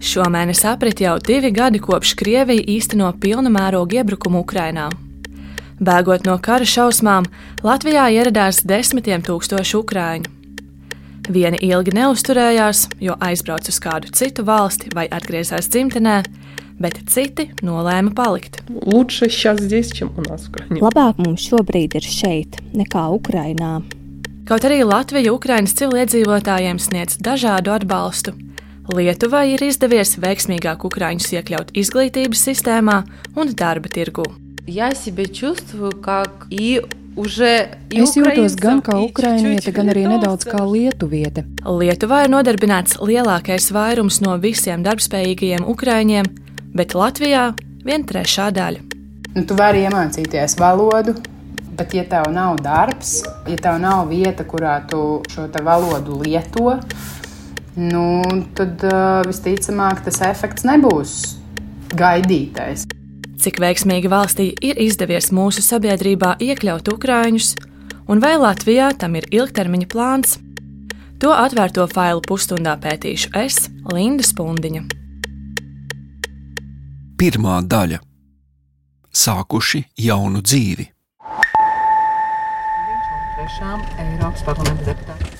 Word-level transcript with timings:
Šomēnes 0.00 0.62
aprit 0.64 1.02
jau 1.04 1.18
divi 1.20 1.50
gadi 1.52 1.76
kopš 1.84 2.14
Krievija 2.16 2.64
īsteno 2.72 3.10
pilna 3.20 3.50
mēroga 3.52 3.98
iebrukumu 4.00 4.40
Ukrainā. 4.40 4.88
Bēgot 5.76 6.24
no 6.24 6.38
kara 6.40 6.64
šausmām, 6.64 7.28
Latvijā 7.60 8.06
ieradās 8.16 8.62
desmitiem 8.64 9.20
tūkstošu 9.26 9.82
ukrāņu. 9.82 10.32
Vieni 11.28 11.60
ilgi 11.68 11.92
neusturējās, 11.98 12.86
jo 13.04 13.18
aizbrauca 13.20 13.68
uz 13.68 13.80
kādu 13.80 14.08
citu 14.16 14.44
valsti 14.48 14.88
vai 14.96 15.04
atgriezās 15.12 15.68
dzimtenē, 15.68 16.16
bet 16.80 16.96
citi 17.12 17.50
nolēma 17.60 18.16
palikt. 18.16 18.62
Labāk 20.80 21.20
mums 21.20 21.44
šobrīd 21.44 22.00
ir 22.00 22.08
šeit, 22.08 22.62
nekā 22.72 23.04
Ukrainā. 23.20 23.82
Kaut 24.48 24.64
arī 24.66 24.80
Latvija 24.82 25.36
Ukraiņas 25.36 25.76
civiliedzīvotājiem 25.78 26.80
sniedz 26.82 27.20
dažādu 27.20 27.76
atbalstu, 27.76 28.32
Lietuvai 28.90 29.52
ir 29.54 29.62
izdevies 29.62 30.16
veiksmīgāk 30.18 30.82
ukrāņus 30.88 31.28
iekļaut 31.36 31.68
izglītības 31.78 32.40
sistēmā 32.48 32.96
un 33.38 33.52
darba 33.54 33.90
tirgū. 33.92 34.24
Es 34.66 35.04
jūtos 38.16 38.56
gan 38.58 38.80
kā 38.82 38.96
ukrainiete, 39.02 39.70
gan 39.74 39.92
arī 39.92 40.08
nedaudz 40.10 40.46
kā 40.48 40.62
lietuviete. 40.66 41.44
Lietuvā 41.62 42.24
ir 42.26 42.32
nodarbināts 42.34 42.98
lielākais 42.98 43.70
vairums 43.74 44.20
no 44.24 44.34
visiem 44.42 44.82
darbspējīgajiem 44.86 45.66
ukrāņiem, 45.70 46.30
bet 46.74 46.96
Latvijā 46.98 47.50
viena 47.86 48.10
trešā 48.10 48.50
daļa. 48.56 48.82
Nu, 49.36 49.46
tu 49.46 49.54
vari 49.58 49.84
iemācīties 49.86 50.58
valodu, 50.58 51.14
bet, 51.78 51.94
ja 51.94 52.02
tev 52.10 52.32
nav 52.34 52.58
darbs, 52.64 53.20
ja 53.46 53.58
tev 53.58 53.78
nav 53.82 54.10
vieta, 54.10 54.46
kurā 54.46 54.80
tu 54.90 55.20
šo 55.30 55.46
valodu 55.62 56.18
lieto, 56.24 56.74
nu, 57.76 58.22
tad 58.58 58.82
visticamāk 59.28 60.02
tas 60.06 60.20
efekts 60.26 60.66
nebūs 60.66 61.14
gaidītais. 61.98 62.86
Cik 63.40 63.56
veiksmīgi 63.62 64.10
valstī 64.12 64.50
ir 64.60 64.78
izdevies 64.80 65.30
mūsu 65.32 65.62
sabiedrībā 65.64 66.34
iekļaut 66.44 66.90
ukrāņus, 66.92 67.54
un 68.12 68.20
vai 68.20 68.34
Latvijā 68.36 68.90
tam 69.00 69.16
ir 69.16 69.28
ilgtermiņa 69.32 69.88
plāns? 69.88 70.36
To 71.20 71.32
atvērto 71.36 71.86
failu 71.88 72.22
pusstundā 72.24 72.76
pētīšu 72.80 73.32
es, 73.40 73.66
Linda 73.92 74.24
Spundiņa. 74.24 74.86
Pirmā 77.20 77.58
daļa- 77.68 78.00
sākuši 79.24 79.84
jaunu 80.00 80.40
dzīvi. 80.40 80.88
Trešām 83.36 83.84
Eiropas 84.00 84.42
parlamenta 84.44 84.92
deputātiem. 84.92 85.39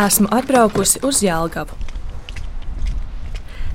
Esmu 0.00 0.30
atbraukusi 0.32 1.02
uz 1.04 1.18
Jālgavu. 1.20 1.74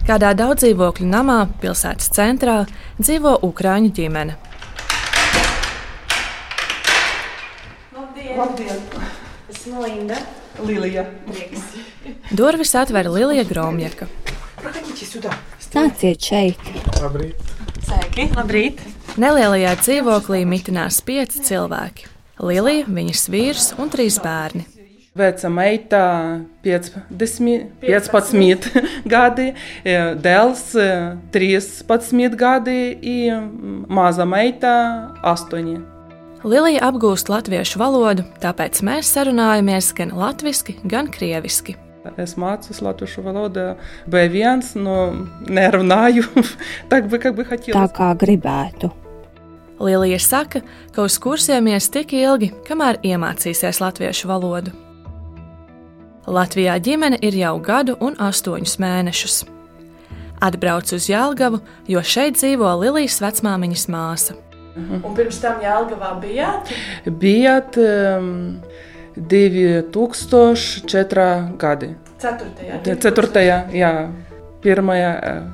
Kādā 0.07 0.31
daudzdzīvokļu 0.33 1.05
namā 1.05 1.35
pilsētas 1.61 2.09
centrā 2.15 2.55
dzīvo 2.97 3.35
Ukrāņu 3.45 3.91
ģimene. 3.93 4.33
Labdien! 7.93 8.33
Labdien. 8.39 8.81
Esmu 9.53 9.85
Linda. 9.85 10.17
Lilija. 10.65 11.05
Durvis 12.33 12.73
atver 12.73 13.11
Lilija 13.11 13.45
Gromjaka. 13.45 14.09
Nāciet 15.75 16.25
šeit! 16.25 16.69
Labrīt! 17.03 17.57
Sveiki! 17.85 18.31
Labrīt! 18.33 18.81
Nelielajā 19.21 19.77
dzīvoklī 19.83 20.41
mitinās 20.49 21.03
pieci 21.05 21.45
cilvēki. 21.51 22.09
Lilija, 22.41 22.89
viņas 22.89 23.27
vīrs 23.29 23.75
un 23.77 23.93
trīs 23.93 24.17
bērni. 24.23 24.65
Veca 25.14 25.48
meita 25.50 26.02
15, 26.62 27.64
15 27.82 28.68
gadi, 29.10 29.48
dēls 30.22 30.62
13 31.34 32.36
gadi 32.38 32.78
un 33.02 33.80
maza 33.90 34.24
meita 34.24 34.74
8. 35.26 35.80
Lilija 36.46 36.86
apgūst 36.86 37.28
latviešu 37.28 37.82
valodu, 37.82 38.22
tāpēc 38.40 38.80
mēs 38.86 39.10
sarunājamies 39.12 39.90
gan 39.98 40.14
latviešu, 40.16 40.78
gan 40.88 41.10
krieviski. 41.12 41.74
Es 42.16 42.38
mācos 42.40 42.80
latviešu 42.80 43.20
valodu, 43.26 43.74
B1, 44.08 44.62
no 44.80 45.10
nerunāju 45.44 46.24
так 46.88 47.10
бы, 47.10 47.18
как 47.18 47.34
бы 47.34 47.44
хотелось. 47.44 47.76
Tā 47.76 47.90
kā 47.92 48.14
gribētu. 48.16 48.88
Lilija 49.80 50.18
saka, 50.20 50.62
ka 50.92 51.02
uz 51.02 51.18
kursiem 51.20 51.68
ies 51.72 51.90
tik 51.92 52.14
ilgi, 52.16 52.54
kamēr 52.68 53.02
iemācīsies 53.04 53.82
latviešu 53.84 54.28
valodu. 54.28 54.72
Latvijā 56.25 56.79
ģimene 56.81 57.19
ir 57.21 57.35
jau 57.37 57.59
gadu 57.61 57.93
un 58.01 58.15
astoņus 58.17 58.79
mēnešus. 58.81 59.43
Atbraucu 60.41 60.95
uz 60.97 61.05
Jālgavu, 61.09 61.59
jo 61.87 62.01
šeit 62.01 62.33
dzīvo 62.39 62.81
Lilijas 62.81 63.21
vecmāmiņas 63.23 63.87
māsa. 63.93 64.33
Un 64.75 65.13
pirms 65.15 65.37
tam 65.39 65.61
Jālgavā 65.63 66.19
bijāt? 66.19 66.67
Bijāt 67.05 67.77
um, 67.79 68.59
2004. 69.15 71.55
gadi. 71.61 71.95
Ceturtajā. 72.19 72.81
Ceturtajā, 73.05 73.57
jā. 73.75 73.93
Pirmajā 74.65 75.11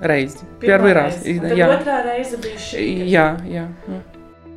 reize. 0.07 0.39
Pirmā 0.61 0.93
reize. 0.95 1.33
Jā. 1.51 1.67
Otrā 1.75 1.97
reize 2.05 2.37
bija 2.39 2.59
šī. 2.63 2.83
Jā, 3.11 3.25
jā. 3.43 3.67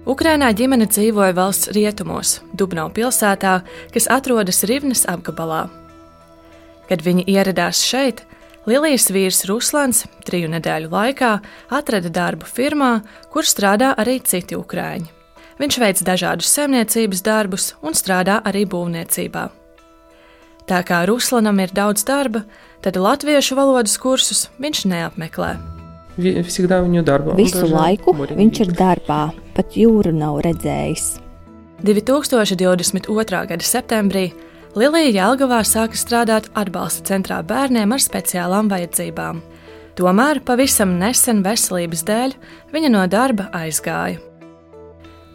Ukrainā 0.07 0.55
ģimene 0.55 0.87
dzīvoja 0.87 1.35
valsts 1.35 1.73
rietumos, 1.75 2.39
Dubnau 2.55 2.87
pilsētā, 2.95 3.67
kas 3.91 4.07
atrodas 4.13 4.63
Rivnes 4.69 5.09
apgabalā. 5.11 5.84
Kad 6.89 7.05
viņi 7.05 7.27
ieradās 7.31 7.81
šeit, 7.85 8.23
Lilijas 8.69 9.11
vīrs 9.13 9.43
Ruslans 9.49 10.05
triju 10.25 10.49
nedēļu 10.55 10.89
laikā 10.93 11.33
atrada 11.73 12.09
darbu 12.09 12.49
firmā, 12.49 13.03
kur 13.33 13.45
strādā 13.45 13.93
arī 14.01 14.19
citi 14.25 14.57
ukrāņi. 14.57 15.11
Viņš 15.61 15.77
veic 15.79 16.01
dažādus 16.03 16.49
saimniecības 16.51 17.21
darbus 17.23 17.67
un 17.85 17.95
strādā 17.95 18.41
arī 18.49 18.65
būvniecībā. 18.67 19.45
Tā 20.65 20.81
kā 20.89 21.03
Ruslanam 21.05 21.61
ir 21.61 21.75
daudz 21.77 22.07
darba, 22.09 22.41
tad 22.81 22.97
latviešu 22.97 23.57
valodas 23.59 23.99
kursus 24.01 24.47
viņš 24.57 24.85
neapmeklē. 24.89 25.53
Visu 26.17 27.69
laiku 27.69 28.15
viņš 28.17 28.61
ir 28.65 28.73
darbā, 28.79 29.21
pat 29.55 29.77
jūru 29.77 30.15
nav 30.15 30.41
redzējis. 30.47 31.19
2022. 31.85 33.45
gada 33.51 33.67
septembrī 33.67 34.31
Lielajā 34.75 35.13
Jēlgavā 35.15 35.61
sāka 35.63 35.95
strādāt 35.95 36.49
atbalsta 36.59 37.05
centrā 37.07 37.37
bērniem 37.47 37.93
ar 37.95 38.01
speciālām 38.03 38.67
vajadzībām. 38.73 39.39
Tomēr 39.95 40.41
pavisam 40.43 40.97
nesen 40.99 41.45
veselības 41.45 42.03
dēļ 42.09 42.35
viņa 42.75 42.91
no 42.91 43.05
darba 43.07 43.47
aizgāja. 43.55 44.19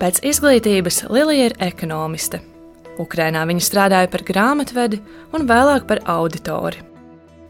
Pēc 0.01 0.19
izglītības 0.27 1.05
Lilija 1.07 1.47
ir 1.53 1.57
ekonomiste. 1.69 2.41
Ukrainā 2.99 3.45
viņa 3.47 3.63
strādāja 3.63 4.11
par 4.11 4.27
grāmatvedi 4.27 4.99
un 5.31 5.47
vēlāk 5.47 5.87
par 5.87 6.03
auditori. 6.03 6.83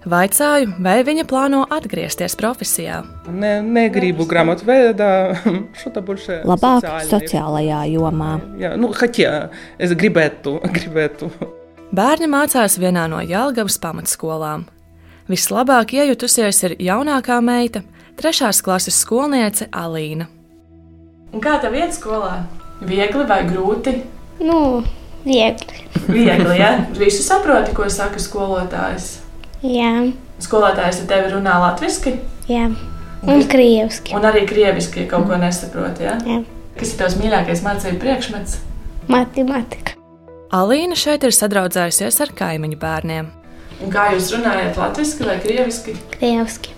Vaicāju, 0.06 0.76
vai 0.86 1.00
viņa 1.04 1.26
plāno 1.28 1.66
atgriezties 1.74 2.38
profesijā. 2.38 3.02
Ne, 3.34 3.64
negribu 3.66 4.30
grāmatveidā, 4.30 5.14
šo 5.82 5.98
tā 5.98 6.06
būs. 6.06 6.30
Labāk 6.46 6.86
sociālajā 7.10 7.88
jomā. 7.98 8.36
Jā, 8.62 8.78
nu, 8.78 8.94
haķē, 8.94 9.40
es 9.82 9.98
gribētu, 9.98 10.60
gribētu. 10.78 11.58
Bērni 11.90 12.28
mācās 12.30 12.76
vienā 12.78 13.08
no 13.10 13.18
Jālgavas 13.18 13.80
pamatskolām. 13.82 14.68
Vislabāk 15.26 15.96
iejutusies 15.98 16.62
ir 16.68 16.76
jaunākā 16.86 17.40
meita, 17.42 17.82
trešās 18.20 18.60
klases 18.62 19.00
skolniece 19.02 19.66
Alīna. 19.74 20.28
Un 21.34 21.42
kā 21.42 21.56
tev 21.64 21.74
iet 21.80 21.98
skolā? 21.98 22.44
Viegli 22.86 23.26
vai 23.26 23.40
grūti? 23.50 23.96
Nu, 24.38 24.84
viegli. 25.26 25.82
viegli, 26.06 26.60
ja? 26.62 26.72
Visu 26.94 27.26
saproti, 27.26 27.74
ko 27.74 27.90
saka 27.90 28.22
skolotājs? 28.22 29.12
Jā. 29.66 29.92
Skolotājs 30.46 31.02
ar 31.02 31.10
tevi 31.10 31.34
runā 31.34 31.58
latviski? 31.66 32.20
Jā. 32.50 32.70
Un, 33.26 33.34
un 33.34 33.46
krieviski. 33.50 34.14
Un 34.14 34.30
arī 34.30 34.46
krieviski, 34.50 35.08
ja 35.08 35.12
kaut 35.18 35.26
ko 35.30 35.42
nesaproti, 35.42 36.06
ja? 36.06 36.20
Jā. 36.22 36.44
Kas 36.78 36.94
ir 36.94 37.02
tavs 37.02 37.18
mīļākais 37.18 37.66
mācību 37.66 38.04
priekšmets? 38.06 38.62
Matemātika. 39.10 39.99
Alīna 40.50 40.96
šeit 40.98 41.22
ir 41.28 41.34
sadraudzējusies 41.36 42.16
ar 42.24 42.32
kaimiņu 42.34 42.78
bērniem. 42.82 43.28
Un 43.86 43.92
kā 43.94 44.08
jūs 44.16 44.32
runājat, 44.34 44.80
latviešu 44.82 45.28
vai 45.28 45.36
krieviski? 45.44 45.94
Krieviski. 46.16 46.74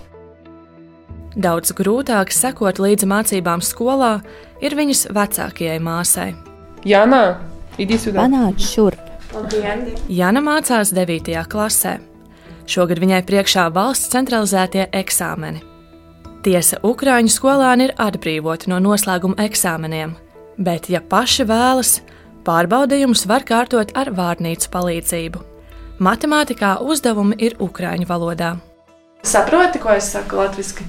Daudz 1.32 1.72
grūtāk 1.72 2.34
sekot 2.36 2.76
līdzi 2.76 3.08
mācībām 3.08 3.64
skolā 3.64 4.18
ir 4.60 4.76
viņas 4.76 5.06
vecākajai 5.16 5.78
māsai. 5.80 6.28
Jāna, 6.84 7.40
Panāc 7.78 8.60
šurp! 8.60 9.00
Labdien! 9.32 9.86
Jana 10.12 10.44
mācās 10.44 10.92
9. 10.92 11.32
klasē. 11.48 11.96
Šogad 12.68 13.00
viņai 13.00 13.24
priekšā 13.24 13.70
valsts 13.72 14.12
centralizētie 14.12 14.90
eksāmeni. 14.92 15.64
Tiesa, 16.44 16.76
Ukrāņu 16.84 17.32
skolāni 17.32 17.88
ir 17.88 17.96
atbrīvoti 17.96 18.68
no 18.68 18.82
noslēguma 18.84 19.40
eksāmeniem, 19.46 20.12
bet, 20.60 20.90
ja 20.92 21.00
paši 21.00 21.48
vēlas, 21.48 22.02
Pārbaudījumus 22.47 23.25
var 23.27 23.43
kārtot 23.43 23.91
ar 23.97 24.11
vārnīcu 24.15 24.69
palīdzību. 24.71 25.41
Matemātikā 25.99 26.77
uzdevumi 26.81 27.35
ir 27.39 27.57
ukrāņu 27.59 28.05
valodā. 28.07 28.57
Saproti, 29.23 29.79
ko 29.81 29.89
es 29.97 30.11
saku 30.13 30.35
latviešu? 30.37 30.85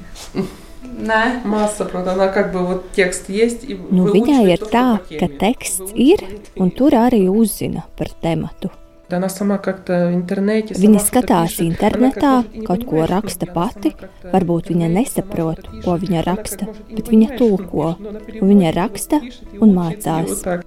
Nē, 0.99 1.45
Maz 1.45 1.77
saprotu, 1.79 2.11
она 2.11 2.29
как 2.29 2.53
бы 2.53 2.61
вот 2.67 2.93
текст 2.93 3.29
есть. 3.29 3.65
и 3.65 3.75
Nu, 3.75 4.05
выучивает 4.05 4.15
viņai 4.15 4.53
ir 4.53 4.59
то, 4.59 4.67
что 4.67 4.73
tā, 4.77 4.99
по 4.99 5.09
теме. 5.09 5.19
ka 5.21 5.27
teksts 5.45 5.93
ir, 5.95 6.19
un 6.57 6.71
tur 6.71 6.93
arī 6.95 7.29
uzzina 7.29 7.83
par 7.97 8.09
tematu. 8.23 8.71
Да 9.09 9.17
Она 9.17 9.29
сама 9.29 9.59
как-то 9.59 10.11
в 10.13 10.15
интернете. 10.15 10.75
Viņa 10.75 10.99
сама 10.99 10.99
что-то 10.99 11.17
skatās 11.19 11.49
пишет. 11.49 11.61
Она 11.61 11.69
internetā, 11.71 12.43
как 12.43 12.53
может 12.53 12.55
и 12.55 12.59
не 12.61 12.67
kaut 12.67 12.85
ko 12.85 12.91
понимает, 12.91 13.09
что 13.09 13.15
raksta 13.15 13.47
она 13.47 13.55
pati, 13.55 13.91
сама 13.91 14.09
как-то 14.11 14.29
varbūt 14.29 14.65
viņa 14.69 14.87
интернете 14.87 15.11
nesaprot, 15.11 15.57
сама 15.57 15.73
что-то 15.73 15.79
ko 15.79 15.99
пишет. 15.99 16.09
viņa 16.09 16.19
Она 16.19 16.23
как 16.25 16.39
raksta, 16.39 16.65
может 16.67 16.89
и 16.89 16.93
не 16.93 16.97
bet 16.99 17.09
viņa 17.09 17.29
понимает, 17.29 17.39
что 17.39 17.45
она 17.45 17.57
tulko, 17.57 17.95
пишет, 17.95 18.01
но 18.01 18.09
она 18.09 18.19
un 18.19 18.49
viņa 18.49 18.71
переводит, 18.73 18.77
raksta 18.77 19.21
пишет 19.21 19.43
и 19.53 19.59
un 19.59 19.69
учит, 19.69 19.73
и 19.73 19.77
mācās. 19.79 20.65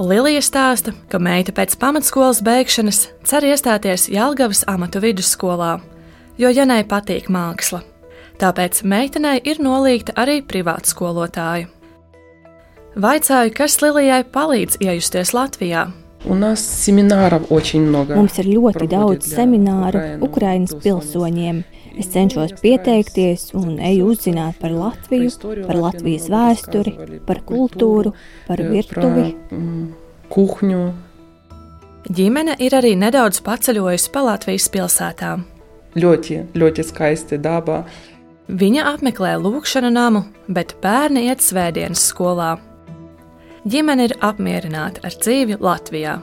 вот 0.00 0.08
так. 0.08 0.10
Lilija 0.10 0.40
stāsta, 0.40 0.94
ka 1.08 1.18
meita 1.18 1.52
pēc 1.52 1.76
pamatskolas 1.78 2.42
beigšanas 2.42 3.08
cer 3.24 3.42
iestāties 3.44 4.08
Jālgavas 4.08 4.64
amatu 4.66 5.00
vidusskolā, 5.00 5.80
jo 6.38 6.48
Janai 6.48 6.84
patīk 6.84 7.28
māksla. 7.28 7.82
Tāpēc 8.36 8.82
meitenei 8.84 9.40
ir 9.44 9.56
nolīgta 9.58 10.12
arī 10.16 10.42
privāta 10.44 10.90
skolotāja. 10.90 11.70
Vaicāju, 12.96 13.52
kas 13.56 13.80
Lilijai 13.82 14.24
palīdz 14.24 14.80
iejusties 14.80 15.32
Latvijā. 15.32 15.92
У 16.28 16.34
нас 16.34 16.60
семинаров 16.60 17.52
очень 17.52 17.82
много. 17.82 18.16
Mums 18.16 18.38
ir 18.40 18.48
ļoti 18.50 18.72
проводят 18.72 18.90
daudz 18.90 19.28
для 19.28 19.36
semināru 19.36 20.00
Украины, 20.00 20.26
Ukraiņas 20.26 20.72
pilsoņiem. 20.82 21.60
Es 21.99 22.11
cenšos 22.13 22.53
pieteikties 22.61 23.49
un 23.57 23.75
eju 23.83 24.11
uzzināt 24.13 24.59
par 24.61 24.71
Latviju, 24.75 25.31
par 25.65 25.79
Latvijas 25.79 26.29
vēsturi, 26.31 27.19
par 27.27 27.41
kultūru, 27.47 28.13
par 28.47 28.63
virtuvi. 28.63 29.31
Kuhņu. 30.31 30.81
Ģimene 32.11 32.55
ir 32.63 32.75
arī 32.77 32.95
nedaudz 32.97 33.41
paceļojusi 33.45 34.11
pa 34.13 34.23
Latvijas 34.29 34.69
pilsētām. 34.71 35.45
Ļoti, 35.99 36.39
ļoti 36.55 36.87
skaisti 36.87 37.39
dabā. 37.43 37.83
Viņa 38.47 38.87
apmeklē 38.95 39.35
lūkšanu 39.43 39.91
namu, 39.91 40.25
bet 40.47 40.77
bērni 40.83 41.27
iet 41.27 41.43
svētdienas 41.43 42.03
skolā 42.11 42.55
ģimene 43.69 44.07
ir 44.09 44.15
apmierināta 44.25 45.03
ar 45.05 45.15
dzīvi 45.21 45.59
Latvijā. 45.61 46.17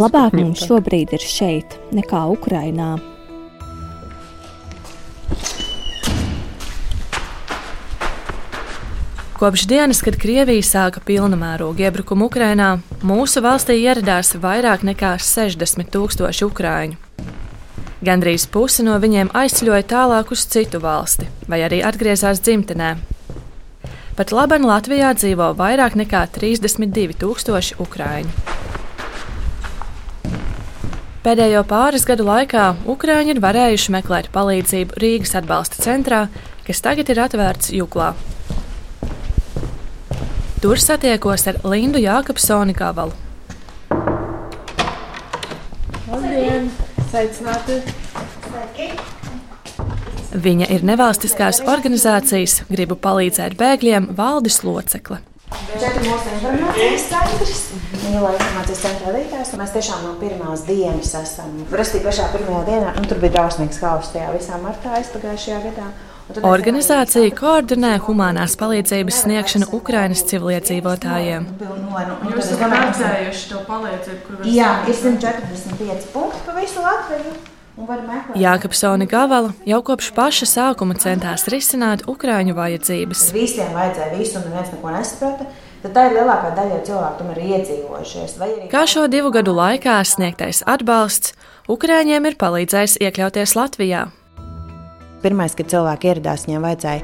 Labāk 0.00 0.36
mums 0.38 0.66
šobrīd 0.66 1.14
ir 1.16 1.24
šeit 1.24 1.78
nekā 1.96 2.26
Ukrainā. 2.36 2.94
Kopš 9.40 9.62
dienas, 9.64 10.02
kad 10.04 10.18
Krievija 10.20 10.60
sāka 10.60 11.00
pilna 11.00 11.32
mēroga 11.40 11.86
iebrukumu 11.86 12.26
Ukrajinā, 12.28 12.74
mūsu 13.00 13.40
valstī 13.40 13.78
ieradās 13.80 14.34
vairāk 14.36 14.82
nekā 14.84 15.14
60 15.16 15.86
tūkstoši 15.94 16.42
ukrāņu. 16.44 16.98
Gandrīz 18.04 18.44
pusi 18.52 18.84
no 18.84 18.98
viņiem 19.00 19.30
aizceļoja 19.32 19.86
tālāk 19.88 20.34
uz 20.36 20.42
citu 20.44 20.82
valsti, 20.84 21.24
vai 21.48 21.62
arī 21.64 21.78
atgriezās 21.80 22.42
dzimtenē. 22.44 22.90
Pat 24.18 24.34
labi 24.36 24.58
Latvijā 24.60 25.14
dzīvo 25.16 25.46
vairāk 25.56 25.96
nekā 25.96 26.26
32 26.34 27.16
tūkstoši 27.22 27.78
ukrāņu. 27.80 28.34
Pēdējo 31.24 31.62
pāris 31.70 32.04
gadu 32.04 32.28
laikā 32.28 32.66
Ukrāņi 32.92 33.32
ir 33.32 33.40
varējuši 33.40 33.96
meklēt 33.96 34.28
palīdzību 34.36 35.00
Rīgas 35.00 35.32
atbalsta 35.40 35.80
centrā, 35.80 36.26
kas 36.68 36.84
tagad 36.84 37.08
ir 37.08 37.22
atvērts 37.24 37.72
Juklā. 37.72 38.10
Tur 40.60 40.76
satiekos 40.76 41.46
ar 41.48 41.56
Lindu 41.64 41.96
Jākapsoni 41.96 42.74
Gavalu. 42.76 43.14
Labdien! 46.04 46.66
Sveicināti! 47.08 47.78
Viņa 50.36 50.68
ir 50.76 50.84
nevalstiskās 50.84 51.62
organizācijas 51.64 52.58
Gribu 52.68 52.98
palīdzēt 53.00 53.56
bēgļiem 53.56 54.10
valdes 54.20 54.60
locekle. 54.66 55.22
Šeit 55.70 55.96
ir 55.96 56.04
mūsu 56.04 56.36
informācijas 56.36 57.08
centrs. 57.08 57.64
Mīlā 58.04 58.36
informācijas 58.36 58.84
centra 58.84 59.14
vadītājs. 59.14 59.56
Mēs 59.62 59.74
tiešām 59.78 60.04
no 60.10 60.12
pirmās 60.20 60.68
dienas 60.68 61.16
esam. 61.22 61.56
Rastī 61.72 62.04
pašā 62.04 62.28
pirmajā 62.36 62.62
dienā, 62.68 62.92
un 63.00 63.08
tur 63.08 63.24
bija 63.24 63.38
drausmīgs 63.38 63.80
haoss 63.80 64.12
tajā 64.12 64.28
visā 64.36 64.60
martā 64.60 64.92
aizpagājušajā 65.00 65.64
gadā. 65.70 65.88
Organizācija 66.38 67.30
koordinē 67.34 67.96
humanās 68.06 68.54
palīdzības 68.60 69.22
sniegšanu 69.24 69.70
Ukrainas 69.76 70.22
civiliedzīvotājiem. 70.30 71.46
Jūs 72.30 72.52
esat 72.54 72.74
redzējuši 72.74 73.48
to 73.50 73.62
palīdzību, 73.66 74.20
kur 74.26 74.38
var 74.38 74.50
Jā, 74.50 74.74
ir 74.86 74.98
sniegt? 75.00 75.24
145 75.24 76.12
punkti 76.14 76.44
pa 76.46 76.54
visu 76.58 76.84
Latviju. 76.84 77.34
Jākapsoni 78.36 79.06
Gavala 79.08 79.54
jau 79.64 79.80
kopš 79.86 80.10
paša 80.12 80.46
sākuma 80.50 80.98
centās 81.00 81.46
risināt 81.48 82.04
Ukrāņu 82.10 82.54
vajadzības. 82.58 83.30
Visiem 83.34 83.72
vajadzēja 83.74 84.18
visu, 84.18 84.36
un 84.38 84.50
neviens 84.50 84.72
neko 84.74 84.94
nesaprata. 84.94 85.48
Tad 85.80 85.94
tā 85.96 86.06
ir 86.10 86.18
lielākā 86.18 86.52
daļa 86.58 86.82
cilvēku, 86.84 87.18
tomēr 87.22 87.40
ir 87.40 87.52
iedzīvojušies. 87.56 88.36
Arī 88.36 88.68
Kā 88.72 88.84
šo 88.90 89.06
divu 89.08 89.32
gadu 89.32 89.56
laikā 89.56 89.96
sniegtais 90.04 90.60
atbalsts 90.68 91.32
Ukrāņiem 91.70 92.26
ir 92.26 92.36
palīdzējis 92.36 92.98
iekļauties 93.00 93.56
Latvijā. 93.56 94.08
Pirmais, 95.20 95.54
kad 95.58 95.68
cilvēki 95.70 96.10
ieradās, 96.10 96.46
viņiem 96.48 96.64
vajadzēja 96.64 97.02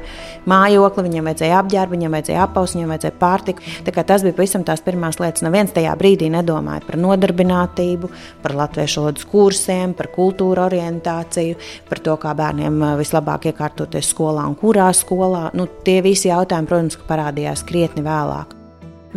mājokli, 0.49 1.05
viņiem 1.07 1.29
vajadzēja 1.29 1.61
apģērbu, 1.61 1.95
viņiem 1.97 2.17
vajadzēja 2.17 2.43
apavus, 2.47 2.75
viņiem 2.77 2.93
vajadzēja 2.93 3.15
pārtiku. 3.21 3.75
Tas 4.07 4.25
bija 4.25 4.37
pavisam 4.37 4.65
tās 4.67 4.83
pirmās 4.85 5.19
lietas. 5.21 5.45
Neviens 5.45 5.73
tajā 5.75 5.93
brīdī 5.99 6.31
nedomāja 6.33 6.85
par 6.87 6.99
nodarbinātību, 7.01 8.11
par 8.43 8.55
latviešu 8.57 9.03
valodas 9.03 9.27
kursiem, 9.29 9.93
par 9.97 10.11
kultūra 10.15 10.67
orientāciju, 10.67 11.57
par 11.89 12.03
to, 12.03 12.17
kā 12.21 12.33
bērniem 12.37 12.81
ā, 12.81 12.93
vislabāk 12.99 13.49
iekārtoties 13.51 14.13
skolā 14.13 14.47
un 14.49 14.57
kurā 14.59 14.89
skolā. 14.95 15.47
Nu, 15.57 15.67
tie 15.85 15.99
visi 16.05 16.31
jautājumi, 16.31 16.69
protams, 16.69 17.01
parādījās 17.09 17.65
krietni 17.67 18.05
vēlāk. 18.07 18.57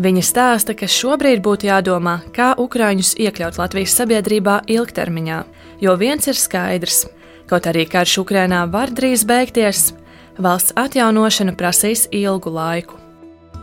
Viņa 0.01 0.23
stāsta, 0.25 0.73
ka 0.79 0.87
šobrīd 0.89 1.43
būtu 1.45 1.67
jādomā, 1.67 2.21
kā 2.33 2.53
Ukrāņus 2.63 3.17
iekļaut 3.21 3.59
Latvijas 3.59 3.97
sabiedrībā 3.99 4.61
ilgtermiņā, 4.71 5.41
jo 5.83 5.97
viens 6.01 6.31
ir 6.31 6.39
skaidrs. 6.39 7.03
Kaut 7.51 7.67
arī 7.67 7.83
karš 7.91 8.21
Ukrainā 8.23 8.61
var 8.71 8.93
drīz 8.95 9.25
beigties, 9.27 9.89
valsts 10.39 10.71
atjaunošana 10.79 11.57
prasīs 11.59 12.05
ilgu 12.15 12.53
laiku. 12.55 12.95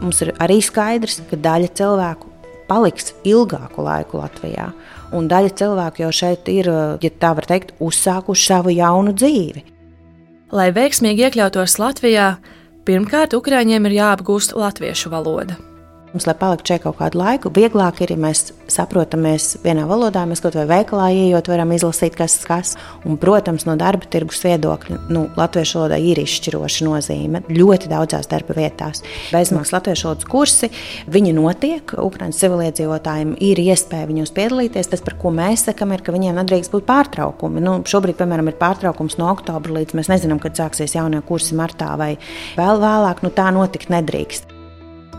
Mums 0.01 0.19
ir 0.25 0.33
arī 0.43 0.57
skaidrs, 0.59 1.21
ka 1.29 1.39
daļa 1.39 1.69
cilvēku 1.79 2.27
paliks 2.67 3.13
ilgāku 3.23 3.85
laiku 3.85 4.19
Latvijā. 4.19 4.67
Un 5.15 5.29
daļa 5.31 5.53
cilvēku 5.61 6.03
jau 6.03 6.11
šeit 6.11 6.51
ir, 6.51 6.67
ja 6.99 7.11
tā 7.21 7.31
var 7.37 7.47
teikt, 7.47 7.71
uzsākuši 7.79 8.49
savu 8.49 8.75
jaunu 8.75 9.15
dzīvi. 9.15 9.63
Lai 10.51 10.67
veiksmīgi 10.75 11.23
iekļautos 11.23 11.79
Latvijā, 11.79 12.33
pirmkārt 12.87 13.39
Ukrāņiem 13.39 13.87
ir 13.87 13.97
jāapgūst 14.01 14.55
latviešu 14.59 15.15
valoda. 15.15 15.55
Mums, 16.13 16.23
lai 16.23 16.37
paliktu 16.39 16.71
šeit 16.71 16.85
kaut 16.85 16.95
kādu 17.01 17.19
laiku, 17.19 17.49
vieglāk 17.51 17.99
ir, 18.05 18.13
ja 18.15 18.19
mēs 18.21 18.53
saprotamies 18.71 19.57
vienā 19.63 19.83
valodā. 19.89 20.23
Mēs 20.27 20.39
kaut 20.43 20.55
vai 20.55 20.63
veikalā 20.69 21.09
ieejot, 21.11 21.49
varam 21.51 21.73
izlasīt, 21.75 22.15
kas 22.15 22.37
ir 22.39 22.47
kas. 22.47 22.73
Un, 23.03 23.19
protams, 23.19 23.65
no 23.67 23.75
darba 23.79 24.07
tirgus 24.07 24.39
viedokļa, 24.45 25.01
nu, 25.11 25.25
latviešu 25.35 25.81
valodai 25.81 25.99
ir 26.07 26.21
izšķiroša 26.23 26.87
nozīme 26.87 27.43
ļoti 27.51 27.91
daudzās 27.91 28.31
darba 28.31 28.55
vietās. 28.55 29.03
Bezmaksas 29.35 29.75
latviešu 29.75 30.07
valodas 30.07 30.31
kursi, 30.31 30.71
viņi 31.11 31.35
notiek. 31.35 31.97
Ukraiņas 32.07 32.39
civiliedzīvotājiem 32.43 33.37
ir 33.51 33.63
iespēja 33.67 34.07
viņos 34.07 34.35
piedalīties. 34.37 34.93
Tas, 34.95 35.03
par 35.03 35.19
ko 35.19 35.35
mēs 35.35 35.67
sakām, 35.67 35.91
ir, 35.91 36.07
ka 36.07 36.15
viņiem 36.15 36.39
nedrīkst 36.39 36.71
būt 36.71 36.87
pārtraukumi. 36.87 37.63
Nu, 37.63 37.81
šobrīd, 37.83 38.15
piemēram, 38.21 38.47
ir 38.47 38.61
pārtraukums 38.61 39.19
no 39.19 39.27
oktobra 39.35 39.81
līdz 39.81 39.99
mēs 39.99 40.13
nezinām, 40.15 40.39
kad 40.39 40.55
sāksies 40.55 40.95
jaunie 40.95 41.19
kursi 41.27 41.57
martā 41.59 41.97
vai 41.99 42.13
vēl 42.55 42.79
vēlāk. 42.83 43.25
Nu, 43.27 43.35
tā 43.35 43.51
notikt 43.51 43.91
nedrīkst. 43.91 44.56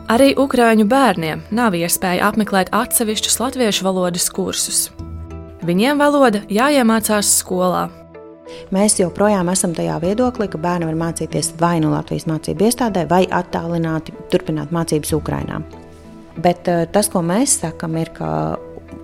Arī 0.08 0.30
Ukrāņu 0.40 0.86
bērniem 0.88 1.42
nav 1.52 1.74
iespēja 1.76 2.30
apmeklēt 2.30 2.70
atsevišķus 2.72 3.34
latviešu 3.42 3.84
valodas 3.84 4.30
kursus. 4.32 4.86
Viņiem 5.68 6.00
valoda 6.00 6.40
jāiemācās 6.48 7.34
skolā. 7.42 7.90
Mēs 8.72 8.96
joprojām 8.96 9.50
esam 9.52 9.74
tajā 9.76 9.98
viedoklī, 10.00 10.46
ka 10.48 10.60
bērni 10.64 10.88
var 10.88 10.96
mācīties 10.96 11.50
vai 11.60 11.74
nu 11.84 11.90
Latvijas 11.92 12.24
mācību 12.30 12.64
iestādē, 12.70 13.04
vai 13.10 13.26
attālināti 13.28 14.16
turpināt 14.32 14.72
mācības 14.72 15.12
Ukrajinā. 15.18 15.60
Bet 16.40 16.72
eh, 16.72 16.86
tas, 16.88 17.12
ko 17.12 17.20
mēs 17.20 17.58
sakām, 17.66 18.00
ir, 18.00 18.08
ka 18.16 18.30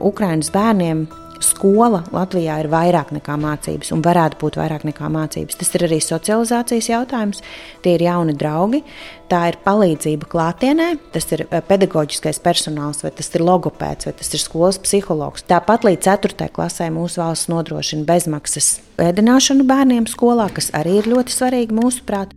Ukraiņas 0.01 0.53
bērniem 0.57 1.05
skola 1.43 2.03
Latvijā 2.15 2.59
ir 2.63 2.69
vairāk 2.73 3.11
nekā 3.15 3.37
mācības, 3.41 3.91
un 3.95 4.03
varētu 4.05 4.39
būt 4.41 4.59
vairāk 4.61 4.85
nekā 4.89 5.09
mācības. 5.13 5.59
Tas 5.61 5.73
ir 5.75 5.87
arī 5.87 5.99
socializācijas 6.03 6.91
jautājums. 6.91 7.43
Tie 7.85 7.95
ir 7.97 8.05
jauni 8.07 8.37
draugi, 8.39 8.83
tā 9.31 9.41
ir 9.51 9.59
palīdzība 9.65 10.29
klātienē, 10.31 10.89
tas 11.15 11.27
ir 11.35 11.47
eh, 11.47 11.63
pedagoģiskais 11.65 12.41
personāls, 12.45 13.03
vai 13.05 13.13
tas 13.17 13.33
ir 13.35 13.45
logopēds, 13.47 14.09
vai 14.09 14.15
tas 14.21 14.33
ir 14.35 14.43
skolas 14.43 14.81
psihologs. 14.83 15.47
Tāpat 15.51 15.87
līdz 15.89 16.11
4. 16.11 16.51
klasē 16.55 16.91
mūsu 16.95 17.23
valsts 17.23 17.51
nodrošina 17.53 18.07
bezmaksas 18.09 18.79
ēdināšanu 19.03 19.67
bērniem 19.69 20.09
skolā, 20.11 20.51
kas 20.55 20.71
arī 20.77 21.01
ir 21.01 21.11
ļoti 21.15 21.35
svarīgi 21.35 21.77
mūsuprāt. 21.81 22.37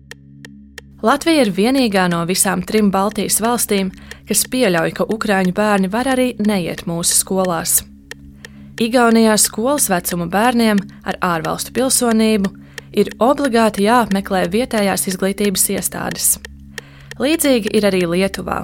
Latvija 1.05 1.43
ir 1.45 1.51
vienīgā 1.53 2.07
no 2.09 2.23
visām 2.25 2.63
trim 2.65 2.89
Baltijas 2.89 3.37
valstīm, 3.43 3.91
kas 4.25 4.47
pieļauj, 4.49 4.95
ka 4.97 5.05
ukrāņu 5.13 5.53
bērni 5.53 5.91
var 5.93 6.09
arī 6.15 6.31
neiet 6.41 6.87
mūsu 6.89 7.19
skolās. 7.19 7.83
Igaunijā 8.77 9.33
skolas 9.41 9.87
vecuma 9.89 10.27
bērniem 10.29 10.77
ar 11.09 11.17
ārvalstu 11.25 11.71
pilsonību 11.73 12.51
ir 12.93 13.09
obligāti 13.17 13.87
jāapmeklē 13.87 14.43
vietējās 14.53 15.07
izglītības 15.09 15.63
iestādes. 15.73 16.27
Līdzīgi 17.17 17.73
ir 17.73 17.87
arī 17.89 18.03
Lietuvā. 18.05 18.59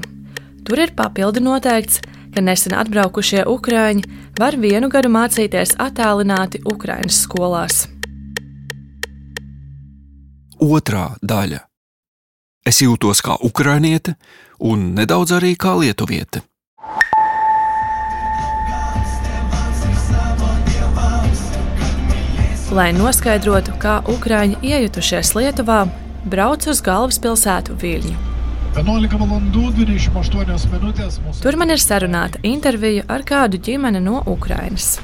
Tur 0.64 0.84
ir 0.86 0.94
papildu 0.94 1.42
noteikts, 1.42 1.98
ka 2.34 2.46
nesen 2.46 2.78
atbraukušie 2.78 3.48
ukrāņi 3.50 4.06
var 4.38 4.58
vienu 4.62 4.92
gadu 4.94 5.10
mācīties 5.10 5.74
attālināti 5.82 6.62
Ukraiņas 6.62 7.26
skolās. 7.26 7.82
Otrā 10.62 11.10
daļa. 11.26 11.66
Es 12.64 12.86
jūtos 12.86 13.20
kā 13.26 13.42
ukrainiete 13.42 14.14
un 14.62 14.92
nedaudz 14.94 15.34
arī 15.42 15.58
kā 15.58 15.74
lietuviete. 15.82 16.46
Lai 22.74 22.88
noskaidrotu, 22.90 23.76
kā 23.78 24.00
ukrāņi 24.10 24.56
iejutušies 24.66 25.36
Lietuvā, 25.38 25.84
braucu 26.26 26.72
uz 26.72 26.80
galvaspilsētu 26.82 27.76
Viļņu. 27.78 28.14
11 28.80 29.14
valandu 29.22 29.68
28 29.78 30.72
minūtes. 30.72 31.20
Mūsu... 31.22 31.44
Tur 31.44 31.58
man 31.62 31.70
ir 31.70 31.84
sarunāta 31.84 32.42
intervija 32.42 33.04
ar 33.14 33.22
kādu 33.30 33.60
ģimeni 33.62 34.02
no 34.02 34.24
Ukrainas. 34.26 34.96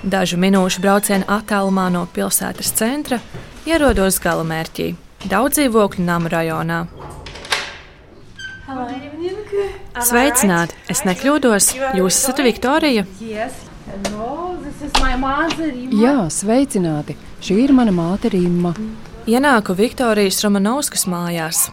Dažu 0.00 0.40
minūšu 0.40 0.80
brauciena 0.80 1.28
attālumā 1.36 1.90
no 1.92 2.06
pilsētas 2.08 2.72
centra 2.80 3.20
ierodos 3.68 4.16
galamērķī- 4.24 4.94
daudz 5.34 5.60
dzīvokļu 5.60 6.08
namu 6.08 6.32
rajonā. 6.32 6.99
Sveicināti! 10.00 10.76
Es 10.90 11.02
nekļūdos, 11.04 11.72
jūs 11.98 12.16
esat 12.16 12.40
Viktorija. 12.44 13.04
Jā, 16.00 16.16
sveicināti! 16.32 17.16
Šī 17.44 17.58
ir 17.66 17.74
mana 17.76 17.92
māte 17.94 18.30
Rīma. 18.32 18.72
Ienāku 19.28 19.76
Viktorijas 19.76 20.40
Romanovskas 20.44 21.06
mājās. 21.10 21.68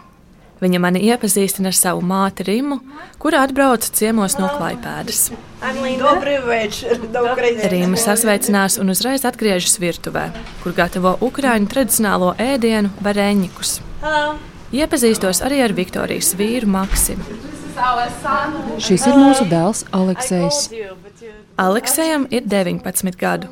Viņa 0.57 0.79
mani 0.81 1.03
iepazīstina 1.05 1.69
ar 1.69 1.77
savu 1.77 2.01
māti 2.01 2.43
Rimu, 2.47 2.79
kura 3.21 3.43
atbrauca 3.45 3.91
ciemos 3.93 4.39
no 4.41 4.49
Klaipēdas. 4.55 5.27
Rīma 7.71 7.99
sasveicinās 8.01 8.79
un 8.81 8.89
uzreiz 8.89 9.27
atgriežas 9.29 9.77
virtuvē, 9.81 10.31
kur 10.63 10.73
gatavo 10.77 11.13
ukrāņu 11.29 11.69
tradicionālo 11.69 12.33
ēdienu 12.41 12.89
vareņikus. 13.05 13.77
Iepazīstos 14.73 15.43
arī 15.45 15.61
ar 15.63 15.77
Viktorijas 15.77 16.33
vīru 16.39 16.73
Maksimu. 16.73 17.56
Šis 18.81 19.05
ir 19.05 19.17
mūsu 19.17 19.45
dēls 19.49 19.83
Aleksējs. 19.93 20.67
Aleksējam 21.61 22.27
ir 22.33 22.47
19 22.49 23.17
gadu. 23.19 23.51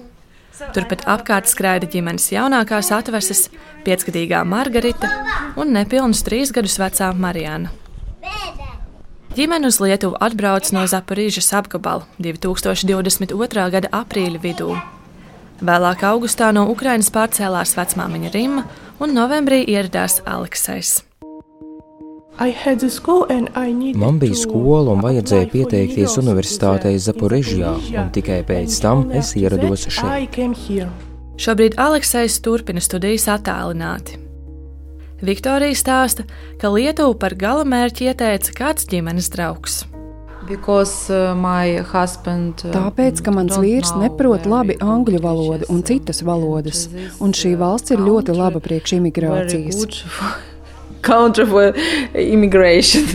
Turpat 0.75 1.03
apkārt 1.11 1.49
skraida 1.51 1.87
ģimenes 1.91 2.29
jaunākās 2.31 2.91
atvases, 2.95 3.49
piecgadīgā 3.83 4.43
Margarita 4.47 5.09
un 5.59 5.73
nepilnus 5.75 6.23
trīs 6.23 6.53
gadus 6.55 6.77
vecā 6.79 7.11
Marijana. 7.13 7.73
Ģimene 9.35 9.67
uz 9.67 9.81
Lietuvu 9.83 10.15
atbrauc 10.23 10.69
no 10.71 10.85
Zaporīžas 10.87 11.51
apgabala 11.59 12.05
2022. 12.23 13.65
gada 13.73 13.89
aprīļa 13.99 14.39
vidū. 14.45 14.69
Vēlāk 15.59 16.05
augustā 16.07 16.53
no 16.55 16.63
Ukrainas 16.71 17.11
pārcēlās 17.11 17.75
vecmāmiņa 17.75 18.31
Rima 18.31 18.63
un 18.99 19.11
novembrī 19.15 19.59
ieradās 19.67 20.21
Aleksais. 20.23 21.01
Man 23.95 24.19
bija 24.19 24.35
skola 24.35 24.91
un 24.91 25.01
vajadzēja 25.05 25.47
pieteikties 25.53 26.17
universitātei 26.19 26.97
Zaporežijā, 26.99 27.71
un 28.01 28.11
tikai 28.15 28.41
pēc 28.47 28.75
tam 28.83 29.07
es 29.15 29.31
ierados 29.39 29.87
šeit. 29.87 30.35
Šobrīd 31.39 31.79
Aleksais 31.79 32.37
turpina 32.43 32.83
studijas 32.83 33.29
attālināti. 33.31 34.19
Viktorija 35.23 35.75
stāsta, 35.79 36.25
ka 36.59 36.71
Lietuvu 36.73 37.15
par 37.19 37.35
galamērķi 37.39 38.09
ieteica 38.11 38.55
kāds 38.55 38.87
ģimenes 38.91 39.31
draugs. 39.31 39.85
Because, 40.45 41.09
uh, 41.09 41.33
husband, 41.89 42.61
uh, 42.67 42.73
Tāpēc, 42.75 43.23
ka 43.25 43.31
mans 43.33 43.55
vīrs 43.57 43.95
neprot 43.97 44.45
labi 44.45 44.75
angļu 44.77 45.21
valodu 45.23 45.69
un 45.73 45.81
citas 45.87 46.21
valodas, 46.21 46.85
un 47.19 47.33
šī 47.33 47.55
valsts 47.57 47.95
ir 47.95 48.03
ļoti 48.03 48.35
laba 48.37 48.61
priekš 48.61 48.99
imigrācijas. 48.99 49.87
Country 51.05 51.45
for 51.45 51.73
immigration. 52.13 53.05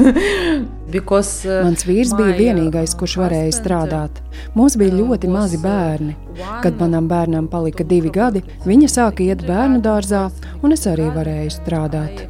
Because, 0.90 1.47
uh, 1.47 1.62
Mans 1.62 1.85
vīrs 1.87 2.11
bija 2.18 2.35
vienīgais, 2.35 2.97
kurš 2.99 3.14
varēja 3.20 3.52
strādāt. 3.54 4.16
Mums 4.59 4.75
bija 4.80 4.97
ļoti 4.97 5.30
mazi 5.30 5.61
bērni. 5.62 6.16
Kad 6.64 6.80
manam 6.82 7.06
bērnam 7.11 7.47
palika 7.50 7.87
divi 7.87 8.11
gadi, 8.11 8.42
viņa 8.66 8.88
sāka 8.90 9.23
iet 9.23 9.44
bērnu 9.47 9.78
dārzā, 9.85 10.25
un 10.64 10.75
es 10.75 10.82
arī 10.90 11.06
varēju 11.14 11.54
strādāt. 11.61 12.25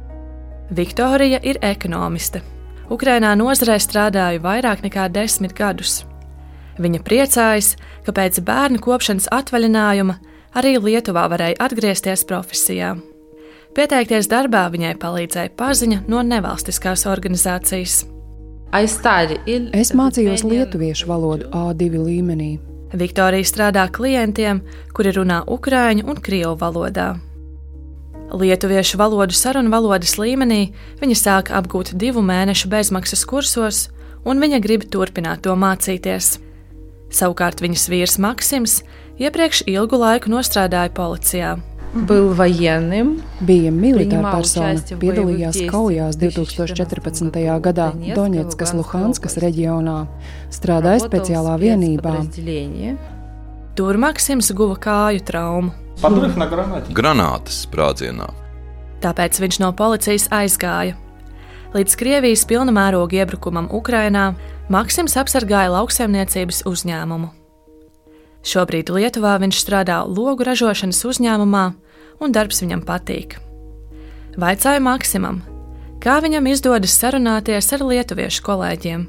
Viktorija 0.80 1.40
ir 1.48 1.62
ekonomiste. 1.64 2.44
Ukrainā 2.92 3.32
nozarē 3.38 3.78
strādāju 3.80 4.44
vairāk 4.44 4.84
nekā 4.84 5.08
desmit 5.14 5.56
gadus. 5.56 6.02
Viņa 6.80 7.00
priecājas, 7.06 7.74
ka 8.04 8.12
pēc 8.16 8.40
bērnu 8.44 8.80
kopšanas 8.84 9.28
atvaļinājuma 9.32 10.20
arī 10.54 10.76
Lietuvā 10.78 11.26
varēja 11.30 11.58
atgriezties 11.62 12.24
profesijā. 12.28 12.94
Pieteikties 13.74 14.26
darbā 14.30 14.64
viņai 14.72 14.96
palīdzēja 14.98 15.52
paziņa 15.58 16.00
no 16.10 16.24
nevalstiskās 16.26 17.06
organizācijas. 17.06 18.02
Es 19.74 19.92
mācījos 19.98 20.42
lietuviešu 20.46 21.06
valodu 21.10 21.50
A2 21.54 22.02
līmenī. 22.02 22.50
Viktorija 22.90 23.46
strādā 23.46 23.86
klientiem, 23.90 24.64
kuri 24.94 25.14
runā 25.14 25.44
ukrāņu 25.46 26.08
un 26.10 26.18
krievu 26.18 26.56
valodā. 26.58 27.12
Lietuviešu 28.30 28.98
valodu 28.98 29.34
sarunu 29.34 29.70
valodas 29.70 30.16
līmenī 30.18 30.72
viņa 31.00 31.16
sāka 31.18 31.56
apgūt 31.58 31.94
divu 31.98 32.22
mēnešu 32.22 32.70
bezmaksas 32.70 33.24
kursos, 33.26 33.88
un 34.26 34.42
viņa 34.42 34.60
grib 34.62 34.86
turpināt 34.90 35.42
to 35.46 35.54
mācīties. 35.58 36.36
Savukārt 37.10 37.62
viņas 37.62 37.88
vīrs 37.90 38.18
Maksims 38.22 38.80
iepriekš 39.19 39.63
ilgu 39.71 39.99
laiku 40.01 40.31
nostrādāja 40.33 40.91
policijā. 40.93 41.55
Был 41.95 42.33
военным, 42.35 43.21
bija 43.39 43.69
militāra 43.71 44.33
persona, 44.35 44.81
piedalījās 44.99 45.61
kaujās 45.71 46.17
2014. 46.19 47.37
gadā 47.63 47.85
Doņetskas 47.95 48.73
Luhanskas 48.75 49.39
reģionā, 49.39 50.01
strādāja 50.51 51.05
speciālā 51.05 51.55
vienībā. 51.61 52.17
Tur 53.79 53.95
Maksims 53.99 54.51
guva 54.51 54.75
kāju 54.75 55.23
traumu. 55.23 55.71
Granātas 56.95 57.63
sprādzienā. 57.63 58.27
Tāpēc 58.99 59.39
viņš 59.39 59.61
no 59.63 59.71
policijas 59.79 60.27
aizgāja. 60.35 60.99
Līdz 61.75 61.95
Krievijas 61.99 62.43
pilna 62.47 62.75
mēroga 62.75 63.21
iebrukumam 63.23 63.71
Ukrainā 63.71 64.33
Maksims 64.67 65.15
apsargāja 65.19 65.71
lauksaimniecības 65.75 66.65
uzņēmumu. 66.67 67.31
Šobrīd 68.40 68.88
Lietuvā 68.88 69.36
viņš 69.42 69.60
strādā 69.60 70.00
logu 70.08 70.46
ražošanas 70.48 71.02
uzņēmumā, 71.04 71.64
un 72.20 72.32
darbs 72.32 72.62
viņam 72.64 72.84
patīk. 72.88 73.36
Vaicāju 74.40 74.80
Maksimam, 74.84 75.42
kā 76.00 76.20
viņam 76.24 76.48
izdodas 76.48 76.94
sarunāties 76.96 77.68
ar 77.76 77.84
lietuviešu 77.84 78.44
kolēģiem. 78.46 79.08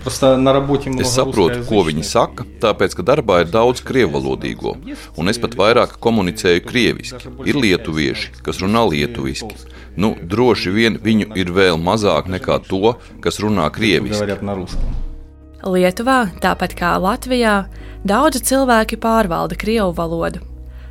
Es 0.00 1.12
saprotu, 1.12 1.60
ko 1.68 1.82
viņi 1.84 2.04
saka, 2.08 2.46
tāpēc, 2.62 2.96
ka 2.96 3.04
darbā 3.04 3.42
ir 3.44 3.50
daudz 3.52 3.82
krievalodīgo, 3.84 4.72
un 5.20 5.32
es 5.32 5.38
pat 5.42 5.58
vairāk 5.60 5.98
komunicēju 6.00 6.64
krieviski. 6.64 7.34
Ir 7.44 7.60
lietuvieši, 7.60 8.32
kas 8.46 8.62
runā 8.64 8.86
lietuviski. 8.88 9.52
Nu, 10.00 10.14
droši 10.16 10.72
vien 10.72 10.96
viņu 11.04 11.36
ir 11.36 11.52
vēl 11.52 11.76
mazāk 11.76 12.32
nekā 12.32 12.62
to, 12.70 12.96
kas 13.20 13.42
runā 13.44 13.68
krieviski. 13.74 14.40
Lietuvā, 15.60 16.30
tāpat 16.40 16.72
kā 16.78 16.94
Latvijā, 16.96 17.66
daudzi 18.08 18.40
cilvēki 18.48 18.96
pārvalda 19.00 19.58
krievu 19.60 19.92
valodu. 19.96 20.40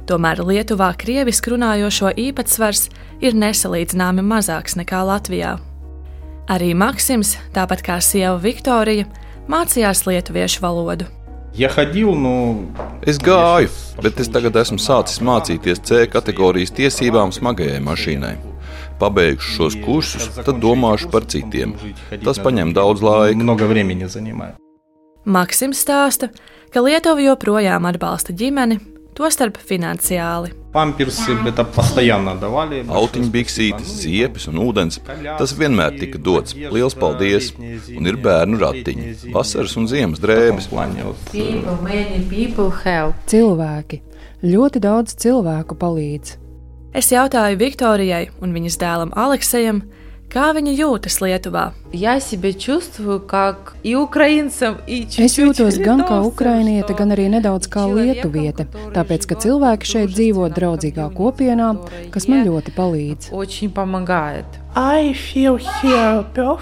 Tomēr 0.10 0.42
Lietuvā 0.46 0.92
krieviski 0.98 1.56
runājošo 1.56 2.12
īpatsvars 2.18 2.88
ir 3.22 3.38
nesalīdzināmi 3.38 4.26
mazāks 4.26 4.78
nekā 4.78 5.02
Latvijā. 5.06 5.56
Arī 6.50 6.74
Maksims, 6.78 7.36
tāpat 7.54 7.82
kā 7.86 7.98
sieva 8.02 8.38
Viktorija, 8.42 9.06
mācījās 9.50 10.06
lietuviešu 10.10 10.62
valodu. 10.66 11.10
Es 13.06 13.18
gāju, 13.18 13.70
bet 14.02 14.22
es 14.22 14.30
tagad 14.30 14.58
esmu 14.62 14.78
sācis 14.82 15.22
mācīties 15.22 15.82
C 15.82 16.06
kategorijas 16.10 16.74
tiesībām 16.78 17.34
smagajai 17.34 17.82
mašīnai 17.86 18.49
pabeigšu 19.00 19.56
šos 19.56 19.80
kursus, 19.86 20.30
tad 20.44 20.60
domāšu 20.64 21.10
par 21.14 21.26
citiem. 21.32 21.76
Tas 22.24 22.40
prasa 22.44 22.74
daudz 22.76 23.04
laika. 23.06 23.42
Maksims 25.26 25.82
stāsta, 25.84 26.30
ka 26.74 26.82
Lietuva 26.82 27.22
joprojām 27.22 27.86
atbalsta 27.90 28.34
ģimeni, 28.34 28.80
tostarp 29.20 29.60
finansiāli. 29.70 30.54
Autiņbiksītes, 33.00 33.94
ziepes 34.04 34.48
un 34.52 34.60
ūdens- 34.64 35.00
tas 35.40 35.54
vienmēr 35.60 36.00
tika 36.00 36.18
dots. 36.18 36.54
Lielas 36.56 36.96
paldies! 36.96 37.54
Un 37.98 38.06
ir 38.08 38.18
bērnu 38.26 38.60
ratiņi, 38.64 39.34
vasaras 39.34 39.76
un 39.78 39.88
ziemas 39.88 40.20
drēbes. 40.24 40.70
Cilvēki, 43.34 44.02
ļoti 44.44 44.80
daudz 44.80 45.16
cilvēku 45.16 45.76
palīdz. 45.76 46.49
Es 46.94 47.12
jautāju 47.14 47.60
Viktorijai 47.60 48.30
un 48.42 48.54
viņas 48.56 48.80
dēlam 48.82 49.12
Aleksejam, 49.18 49.84
Kā 50.30 50.52
viņa 50.54 50.76
jūtas 50.78 51.16
Lietuvā? 51.24 51.72
Es 55.26 55.38
jūtos 55.40 55.80
gan 55.82 56.04
kā 56.06 56.20
ukrainiete, 56.22 56.94
gan 56.94 57.16
arī 57.16 57.26
nedaudz 57.34 57.66
kā 57.74 57.88
lietuviete, 57.90 58.68
tāpēc, 58.94 59.26
ka 59.26 59.40
cilvēki 59.42 59.90
šeit 59.90 60.14
dzīvo 60.14 60.52
draudzīgā 60.54 61.10
kopienā, 61.18 61.72
kas 62.14 62.30
man 62.30 62.46
ļoti 62.46 62.76
palīdz. 62.78 63.32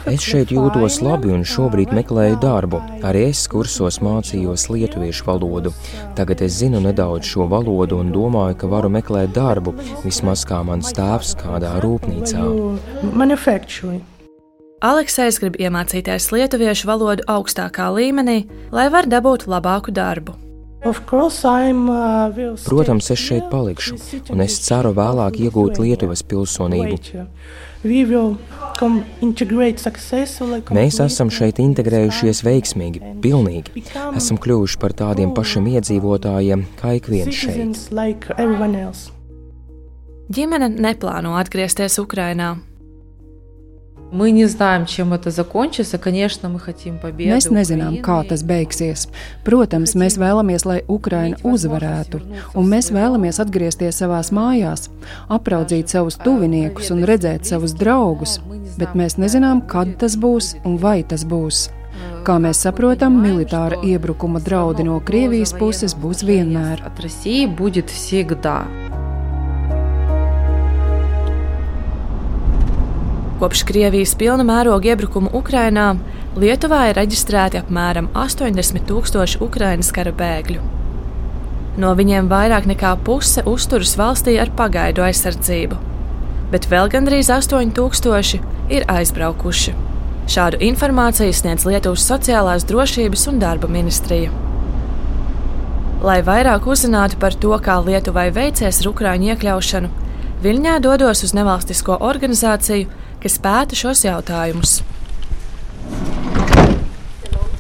Es 0.10 0.24
šeit 0.26 0.50
jūtos 0.50 0.96
labi 1.06 1.30
un 1.36 1.44
šobrīd 1.46 1.92
meklēju 1.94 2.40
darbu. 2.42 2.80
Arī 3.06 3.28
es 3.30 3.44
kursos 3.52 4.00
mācījos 4.02 4.68
lietuviešu 4.74 5.28
valodu. 5.28 5.74
Tagad 6.18 6.42
es 6.48 6.58
zinu 6.58 6.82
nedaudz 6.82 7.30
šo 7.30 7.46
valodu 7.52 8.00
un 8.02 8.10
domāju, 8.16 8.58
ka 8.58 8.70
varu 8.72 8.90
meklēt 8.94 9.36
darbu, 9.38 9.76
vismaz 10.06 10.48
kā 10.50 10.64
mans 10.66 10.90
tēvs 10.98 11.36
kādā 11.44 11.76
rūpnīcā. 11.84 12.42
Aleksis 14.88 15.40
grib 15.42 15.56
iemācīties 15.62 16.32
lietuviešu 16.34 16.90
valodu 16.90 17.26
augstākā 17.30 17.88
līmenī, 17.94 18.44
lai 18.74 18.90
var 18.94 19.06
dabūt 19.10 19.46
labāku 19.50 19.94
darbu. 19.94 20.38
Protams, 22.66 23.10
es 23.10 23.20
šeit 23.20 23.48
palikšu, 23.50 23.98
un 24.34 24.44
es 24.46 24.60
ceru 24.62 24.94
vēlāk 24.94 25.40
iegūt 25.48 25.82
Lietuvas 25.82 26.22
pilsonību. 26.22 27.00
Mēs 30.78 31.00
esam 31.04 31.30
šeit 31.34 31.60
integrējušies 31.62 32.44
veiksmīgi, 32.46 33.02
pilnīgi. 33.24 33.84
Esam 34.18 34.40
kļuvuši 34.42 34.80
par 34.82 34.96
tādiem 34.98 35.34
pašiem 35.38 35.70
iedzīvotājiem, 35.76 36.66
kā 36.80 36.96
ik 36.98 37.10
viens 37.12 37.34
šeit. 37.34 37.78
Ģimene 40.28 40.68
neplāno 40.76 41.38
atgriezties 41.40 42.00
Ukrajinā. 42.04 42.58
Мы 44.13 44.31
не 44.31 44.45
знаем, 44.45 44.85
чем 44.85 45.15
это 45.15 45.31
закончится. 45.31 45.97
Конечно, 45.97 46.51
мы 46.51 46.61
хотим 46.61 46.99
победы. 46.99 47.33
Mēs 47.33 47.49
nezinām, 47.49 47.97
kā 48.05 48.21
tas 48.29 48.45
beigsies. 48.45 49.09
Protams, 49.43 49.97
mēs 49.97 50.19
vēlamies, 50.21 50.67
lai 50.69 50.83
Ukraina 50.87 51.41
uzvarētu, 51.43 52.21
un 52.53 52.69
mēs 52.69 52.93
vēlamies 52.93 53.41
atgriezties 53.41 54.03
savās 54.05 54.29
mājās, 54.29 54.91
apraudzīt 55.33 55.89
savus 55.89 56.21
tuviniekus 56.21 56.93
un 56.93 57.07
redzēt 57.09 57.49
savus 57.49 57.73
draugus, 57.73 58.37
bet 58.77 58.93
mēs 58.93 59.17
nezinām, 59.17 59.65
kad 59.65 59.97
tas 59.97 60.21
būs 60.21 60.59
un 60.61 60.77
vai 60.77 61.01
tas 61.09 61.25
būs. 61.25 61.71
Kā 62.29 62.37
mēs 62.37 62.61
saprotam, 62.63 63.17
militāra 63.25 63.81
iebrukuma 63.81 64.45
draudi 64.45 64.85
no 64.85 65.01
Krievijas 65.01 65.57
puses 65.57 65.97
būs 65.97 66.21
vienmēr. 66.23 66.85
От 66.85 67.01
России 67.01 67.47
будет 67.47 67.89
Kopš 73.38 73.62
Krievijas 73.70 74.16
pilna 74.18 74.42
mēroga 74.42 74.96
iebrukuma 74.96 75.30
Ukrajinā 75.38 75.92
Lietuvā 76.42 76.88
ir 76.90 76.98
reģistrēti 76.98 77.60
apmēram 77.60 78.08
80 78.18 78.88
tūkstoši 78.90 79.38
Ukraiņas 79.46 79.92
kara 79.94 80.14
bēgļu. 80.18 80.64
No 81.78 81.92
viņiem 82.00 82.32
vairāk 82.32 82.66
nekā 82.66 82.96
puse 83.06 83.44
uzturas 83.46 83.94
valstī 84.00 84.40
ar 84.42 84.50
pagaidu 84.58 85.06
aizsardzību, 85.06 85.78
bet 86.50 86.66
vēl 86.72 86.90
gandrīz 86.96 87.30
8000 87.30 88.42
ir 88.74 88.90
aizbraukuši. 88.90 89.76
Šādu 90.34 90.58
informāciju 90.72 91.38
sniedz 91.38 91.70
Lietuvas 91.70 92.10
sociālās 92.10 92.66
drošības 92.66 93.30
un 93.30 93.38
darba 93.46 93.70
ministrija. 93.70 94.34
Lai 96.02 96.24
vairāk 96.26 96.66
uzzinātu 96.66 97.22
par 97.22 97.38
to, 97.38 97.54
kā 97.62 97.78
Lietuvai 97.86 98.32
veicies 98.34 98.82
ar 98.82 98.94
Ukrāņu 98.96 99.36
iekļaušanu, 99.36 99.94
Viļņā 100.38 100.76
dodos 100.86 101.24
uz 101.26 101.32
nevalstisko 101.34 101.96
organizāciju, 102.06 102.86
kas 103.24 103.38
pēta 103.44 103.78
šos 103.78 104.06
jautājumus. 104.08 104.80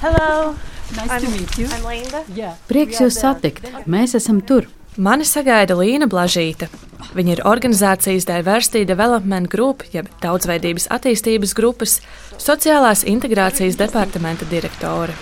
Hello! 0.01 0.55
Nice 0.95 1.11
I'm, 1.11 1.21
to 1.21 1.29
meet 1.31 1.57
you. 1.57 1.67
I'm 1.67 1.83
Linda. 1.83 2.23
Yeah. 2.33 2.55
Prieks 2.69 3.01
jūs 3.03 3.19
satikt. 3.19 3.65
Mēs 3.89 4.15
esam 4.17 4.39
tur. 4.41 4.69
Mani 4.97 5.27
sagaida 5.27 5.75
Līna 5.77 6.07
Blažīte. 6.09 6.69
Viņa 7.13 7.33
ir 7.35 7.41
organizācijas 7.45 8.25
Diversity 8.25 8.85
Development 8.87 9.49
Group, 9.51 9.83
jeb 9.93 10.09
daudzveidības 10.23 10.87
attīstības 10.93 11.53
grupas, 11.57 11.99
sociālās 12.41 13.03
integrācijas 13.05 13.77
departamenta 13.77 14.47
direktore. 14.49 15.13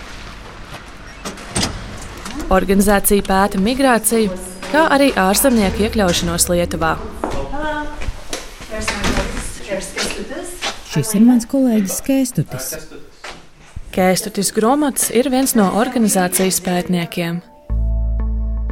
Organizācija 2.55 3.25
pēta 3.25 3.59
migrāciju, 3.59 4.31
kā 4.69 4.85
arī 4.95 5.09
ārzemnieku 5.17 5.87
iekļaušanos 5.87 6.47
Lietuvā. 6.53 6.93
Šis 9.65 11.15
ir 11.17 11.23
mans 11.25 11.47
kolēģis 11.49 11.95
Kēstutis. 12.05 12.67
Kēstutis 13.95 14.51
Gromots 14.53 15.07
ir 15.09 15.31
viens 15.33 15.55
no 15.57 15.65
organizācijas 15.79 16.59
pētniekiem. 16.61 17.39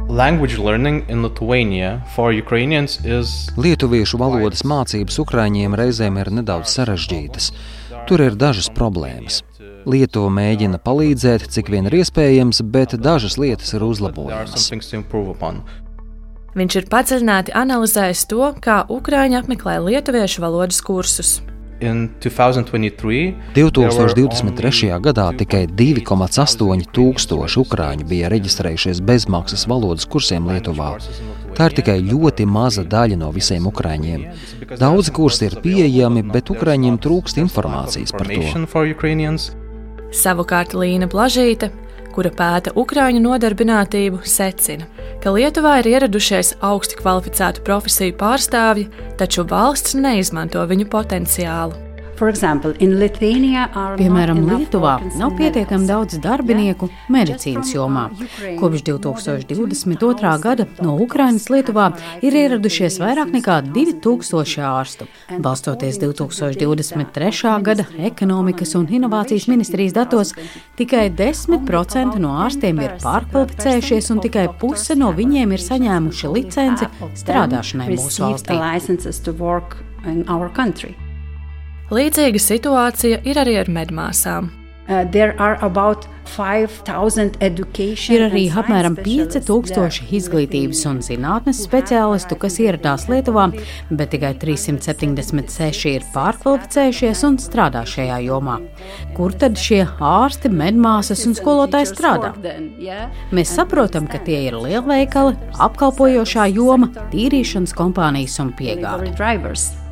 Language 0.06 0.60
learning 0.62 1.02
in 1.10 1.24
Lithuania 1.24 1.96
for 2.14 2.30
Ukrainians 2.30 3.00
is 3.02 3.50
Lietuviešu 3.58 4.20
valodas 4.20 4.62
mācības 4.62 5.18
Ukrāņiem 5.24 5.74
reizēm 5.80 6.20
ir 6.22 6.30
nedaudz 6.38 6.76
sarežģītas. 6.76 7.50
Tur 8.06 8.22
ir 8.22 8.38
dažas 8.38 8.70
problēmas. 8.70 9.42
Lietuva 9.90 10.30
mēģina 10.30 10.78
palīdzēt, 10.84 11.48
cik 11.50 11.72
vien 11.74 11.90
ir 11.90 11.98
iespējams, 12.04 12.62
bet 12.70 12.94
dažas 13.02 13.34
lietas 13.40 13.74
ir 13.74 13.82
uzlabojamas. 13.82 14.70
Viņš 16.54 16.76
ir 16.78 16.84
padziļināti 16.86 17.54
analizējis 17.58 18.20
to, 18.30 18.52
kā 18.62 18.84
Ukrāņi 18.92 19.40
apmeklē 19.40 19.80
lietuviešu 19.82 20.44
valodas 20.44 20.78
kursus. 20.86 21.40
2023. 23.58 25.00
gadā 25.02 25.26
tikai 25.40 25.66
2,8 25.66 26.84
tūkstoši 26.94 27.60
ukrāņu 27.60 28.06
bija 28.08 28.30
reģistrējušies 28.32 29.02
bezmaksas 29.04 29.66
valodas 29.68 30.06
kursiem 30.06 30.46
Lietuvā. 30.48 30.94
Tā 31.58 31.68
ir 31.68 31.76
tikai 31.80 31.98
ļoti 32.06 32.46
maza 32.46 32.84
daļa 32.86 33.16
no 33.18 33.28
visiem 33.34 33.66
ukrāņiem. 33.68 34.20
Daudzi 34.78 35.10
kursi 35.14 35.50
ir 35.50 35.58
pieejami, 35.66 36.22
bet 36.30 36.50
ukrāņiem 36.54 36.96
trūkst 37.02 37.42
informācijas 37.42 38.14
par 38.14 38.26
to. 38.30 38.42
Savukārt 40.14 40.70
Līna 40.78 41.10
Blažīte, 41.10 41.74
kura 42.14 42.30
pēta 42.34 42.72
ukrāņu 42.78 43.22
nodarbinātību, 43.24 44.22
secina, 44.28 44.86
ka 45.22 45.34
Lietuvā 45.34 45.78
ir 45.82 45.90
ieradušies 45.96 46.54
augsti 46.64 47.00
kvalificētu 47.02 47.64
profesiju 47.66 48.16
pārstāvji, 48.20 48.90
taču 49.20 49.46
valsts 49.50 49.98
neizmanto 49.98 50.62
viņu 50.70 50.88
potenciālu. 50.92 51.83
Piemēram, 53.98 54.40
Lietuvā 54.46 54.94
nav 55.18 55.34
pietiekami 55.38 55.88
daudz 55.88 56.18
darbinieku 56.22 56.88
medicīnas 57.12 57.72
jomā. 57.74 58.04
Kopš 58.60 58.84
2022. 58.86 60.32
gada 60.42 60.66
no 60.84 60.94
Ukrainas 61.02 61.48
Lietuvā 61.52 61.90
ir 62.24 62.36
ieradušies 62.38 63.00
vairāk 63.02 63.32
nekā 63.34 63.60
2000 63.74 64.62
ārstu. 64.68 65.08
Balstoties 65.42 65.98
2023. 66.02 67.54
gada 67.66 67.86
ekonomikas 67.98 68.74
un 68.78 68.86
inovācijas 68.86 69.48
ministrijas 69.50 69.96
datos, 69.96 70.34
tikai 70.78 71.08
10% 71.10 72.20
no 72.22 72.34
ārstiem 72.44 72.82
ir 72.84 72.98
pārkvalificējušies 73.02 74.12
un 74.14 74.22
tikai 74.24 74.48
puse 74.60 74.96
no 74.98 75.10
viņiem 75.16 75.56
ir 75.56 75.66
saņēmuši 75.66 76.34
licenci 76.36 76.90
strādāšanai 77.24 77.90
mūsu 77.96 78.28
valstī. 78.28 78.54
Līdzīga 81.92 82.40
situācija 82.40 83.18
ir 83.28 83.38
arī 83.42 83.58
ar 83.60 83.68
medmāsām. 83.68 84.46
Uh, 84.84 85.04
ir 88.12 88.22
arī 88.24 88.42
apmēram 88.52 88.96
5000 88.96 90.08
izglītības 90.16 90.80
un 90.88 90.98
zinātnes 91.04 91.60
speciālistu, 91.64 92.36
kas 92.40 92.58
ieradās 92.60 93.04
Lietuvā, 93.08 93.46
bet 93.92 94.12
tikai 94.12 94.32
376 94.40 95.92
ir 95.92 96.04
pārkvalificējušies 96.16 97.24
un 97.28 97.38
strādā 97.40 97.84
šajā 97.88 98.18
jomā. 98.24 98.58
Kur 99.16 99.36
tad 99.36 99.60
šie 99.60 99.84
ārsti, 100.00 100.52
medmāsas 100.52 101.24
un 101.28 101.36
skolotāji 101.36 101.92
strādā? 101.92 102.34
Mēs 103.32 103.54
saprotam, 103.56 104.08
ka 104.08 104.24
tie 104.24 104.46
ir 104.48 104.56
lielveikali, 104.56 105.36
apkalpojošā 105.68 106.48
joma, 106.56 106.92
tīrīšanas 107.12 107.76
kompānijas 107.76 108.40
un 108.44 108.52
piegādes. 108.56 109.83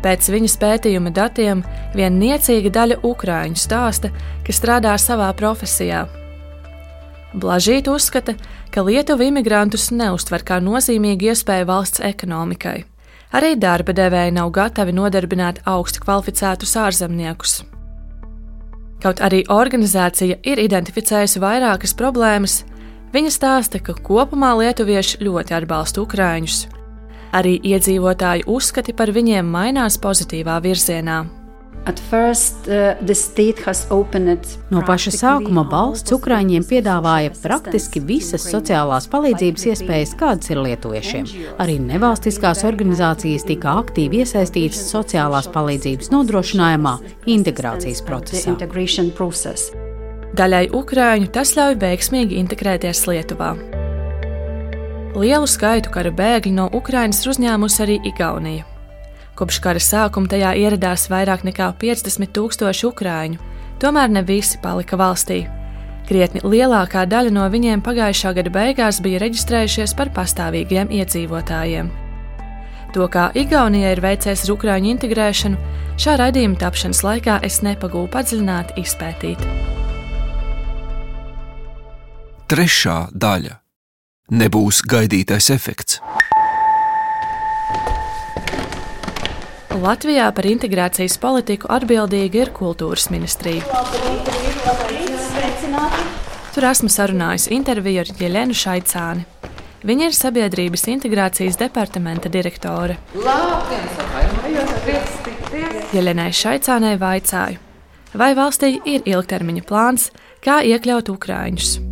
Pēc 0.00 0.30
viņas 0.32 0.56
pētījuma 0.60 1.12
datiem 1.12 1.60
viena 1.94 2.16
niecīga 2.16 2.72
daļa 2.72 3.00
ukrāņu 3.04 3.60
stāsta, 3.60 4.08
ka 4.46 4.54
strādā 4.56 4.94
savā 5.00 5.28
profesijā. 5.36 6.06
Blažīt 7.36 7.86
uzskata, 7.90 8.34
ka 8.74 8.82
Lietuva 8.82 9.28
imigrantus 9.28 9.90
neuztver 9.94 10.42
kā 10.46 10.58
nozīmīgu 10.64 11.30
iespēju 11.30 11.68
valsts 11.68 12.02
ekonomikai. 12.02 12.80
Arī 13.36 13.52
darba 13.60 13.94
devēji 13.94 14.34
nav 14.34 14.50
gatavi 14.56 14.94
nodarbināt 14.96 15.60
augsti 15.68 16.02
kvalificētus 16.02 16.74
ārzemniekus. 16.80 17.60
Kaut 19.00 19.22
arī 19.24 19.44
organizācija 19.48 20.40
ir 20.42 20.60
identificējusi 20.60 21.40
vairākas 21.40 21.94
problēmas, 21.96 22.64
viņa 23.14 23.30
stāsta, 23.36 23.78
ka 23.78 23.94
kopumā 23.94 24.50
lietuvieši 24.58 25.22
ļoti 25.22 25.56
atbalsta 25.60 26.02
ukrāņus. 26.02 26.79
Arī 27.36 27.58
iedzīvotāju 27.62 28.48
uzskati 28.50 28.94
par 28.96 29.12
viņiem 29.14 29.46
mainās 29.46 30.00
pozitīvā 30.02 30.58
virzienā. 30.64 31.20
First, 32.10 32.68
uh, 32.68 33.00
no 34.70 34.82
paša 34.86 35.12
sākuma 35.14 35.62
valsts 35.70 36.12
Ukraiņiem 36.12 36.66
piedāvāja 36.68 37.32
praktiski 37.40 38.02
visas 38.04 38.44
sociālās 38.52 39.08
palīdzības 39.10 39.66
iespējas, 39.72 40.14
kādas 40.20 40.52
ir 40.52 40.60
lietuviešiem. 40.60 41.26
Arī 41.62 41.78
nevalstiskās 41.80 42.62
organizācijas 42.68 43.48
tika 43.48 43.78
aktīvi 43.80 44.22
iesaistītas 44.22 44.84
sociālās 44.92 45.48
palīdzības 45.50 46.12
nodrošinājumā, 46.12 46.96
integrācijas 47.26 48.04
procesā. 48.06 48.56
Daļai 50.36 50.66
ukrāņu 50.76 51.32
tas 51.34 51.56
ļauj 51.56 51.80
veiksmīgi 51.80 52.38
integrēties 52.44 53.06
Lietuvā. 53.08 53.54
Lielu 55.10 55.46
skaitu 55.50 55.90
kara 55.90 56.10
bēgļu 56.14 56.52
no 56.54 56.68
Ukrainas 56.70 57.24
ir 57.24 57.32
uzņēmusi 57.32 57.80
arī 57.82 57.96
Igaunija. 58.06 58.66
Kopš 59.34 59.58
kara 59.64 59.80
sākuma 59.82 60.30
tajā 60.30 60.52
ieradās 60.60 61.08
vairāk 61.10 61.42
nekā 61.48 61.70
50 61.80 62.30
tūkstoši 62.36 62.86
ukrāņu, 62.86 63.40
tomēr 63.82 64.12
ne 64.12 64.22
visi 64.22 64.60
palika 64.62 64.98
valstī. 65.00 65.40
Krietni 66.06 66.42
lielākā 66.44 67.02
daļa 67.10 67.32
no 67.34 67.46
viņiem 67.50 67.82
pagājušā 67.86 68.32
gada 68.38 68.52
beigās 68.54 69.00
bija 69.02 69.22
reģistrējušies 69.22 69.94
par 69.98 70.12
pastāvīgiem 70.14 70.90
iedzīvotājiem. 70.94 71.90
To, 72.94 73.06
kā 73.06 73.30
Igaunija 73.38 73.92
ir 73.94 74.02
veicies 74.02 74.44
ar 74.46 74.52
ukrāņu 74.56 74.90
integrēšanu, 74.94 75.58
šā 75.98 76.16
raidījuma 76.22 76.58
tapšanas 76.58 77.02
laikā 77.06 77.38
es 77.46 77.60
nepagūlu 77.66 78.10
padziļināt 78.14 78.74
izpētīt. 78.82 79.42
Trešā 82.50 82.98
daļa- 83.14 83.58
nebūs 84.30 84.82
gaidītais 84.86 85.50
efekts. 85.50 86.00
Latvijā 89.80 90.26
par 90.36 90.44
integrācijas 90.44 91.16
politiku 91.22 91.70
atbildīga 91.72 92.42
ir 92.42 92.50
kultūras 92.52 93.08
ministrija. 93.10 93.64
Tur 96.54 96.66
esmu 96.68 96.90
sarunājusi 96.92 97.54
interviju 97.56 98.02
ar 98.02 98.10
Jelenu 98.20 98.56
Šaicāni. 98.56 99.24
Viņa 99.86 100.10
ir 100.10 100.16
sabiedrības 100.16 100.84
integrācijas 100.92 101.56
departamenta 101.56 102.28
direktore. 102.28 102.98
Jelenai 105.94 106.30
Šaicānai 106.36 106.98
vaicāju, 107.00 107.62
vai 108.12 108.34
valstī 108.36 108.74
ir 108.84 109.06
ilgtermiņa 109.08 109.64
plāns, 109.70 110.10
kā 110.44 110.60
iekļaut 110.68 111.08
ukrāņus. 111.14 111.89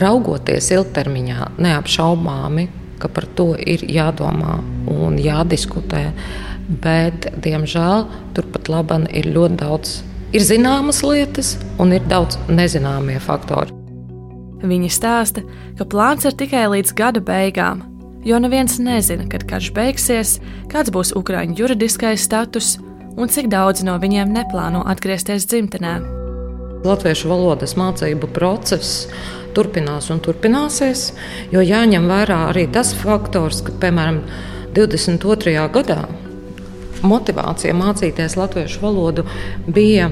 Raugoties 0.00 0.72
ilgtermiņā, 0.74 1.52
neapšaubāmi 1.62 2.68
ka 2.98 3.10
par 3.12 3.26
to 3.36 3.52
ir 3.58 3.84
jādomā 3.90 4.58
un 4.88 5.18
jādiskutē. 5.20 6.06
Bet, 6.80 7.28
diemžēl, 7.44 8.06
turpat 8.36 8.70
labam 8.72 9.04
ir 9.12 9.28
ļoti 9.34 9.58
daudz 9.60 9.98
ir 10.34 10.42
zināmas 10.42 11.02
lietas 11.04 11.54
un 11.78 11.92
ir 11.94 12.06
daudz 12.10 12.38
nezināmie 12.48 13.20
faktori. 13.22 13.74
Viņa 14.64 14.90
stāsta, 14.90 15.44
ka 15.76 15.84
plāns 15.84 16.24
ir 16.24 16.34
tikai 16.40 16.64
līdz 16.72 16.94
gada 16.96 17.20
beigām, 17.20 17.84
jo 18.24 18.40
neviens 18.40 18.78
nezina, 18.80 19.28
kad 19.28 19.44
karš 19.50 19.70
beigsies, 19.76 20.38
kāds 20.72 20.90
būs 20.94 21.12
Ukrāņu 21.20 21.58
juridiskais 21.60 22.24
status 22.24 22.78
un 23.20 23.28
cik 23.28 23.52
daudz 23.52 23.84
no 23.84 23.98
viņiem 24.00 24.32
neplāno 24.32 24.80
atgriezties 24.88 25.44
dzimtenē. 25.52 25.98
Latviešu 26.88 27.28
valodas 27.28 27.76
mācību 27.80 28.32
process 28.32 29.04
turpinās 29.56 30.10
un 30.12 30.20
turpināsies, 30.24 31.06
jo 31.54 31.62
jāņem 31.64 32.10
vērā 32.10 32.40
arī 32.50 32.66
tas 32.74 32.92
faktors, 32.98 33.62
ka, 33.64 33.74
piemēram, 33.82 34.22
22. 34.74 35.56
gadā 35.74 36.02
motivācija 37.04 37.74
mācīties 37.76 38.36
latviešu 38.40 38.80
valodu 38.82 39.26
bija 39.66 40.10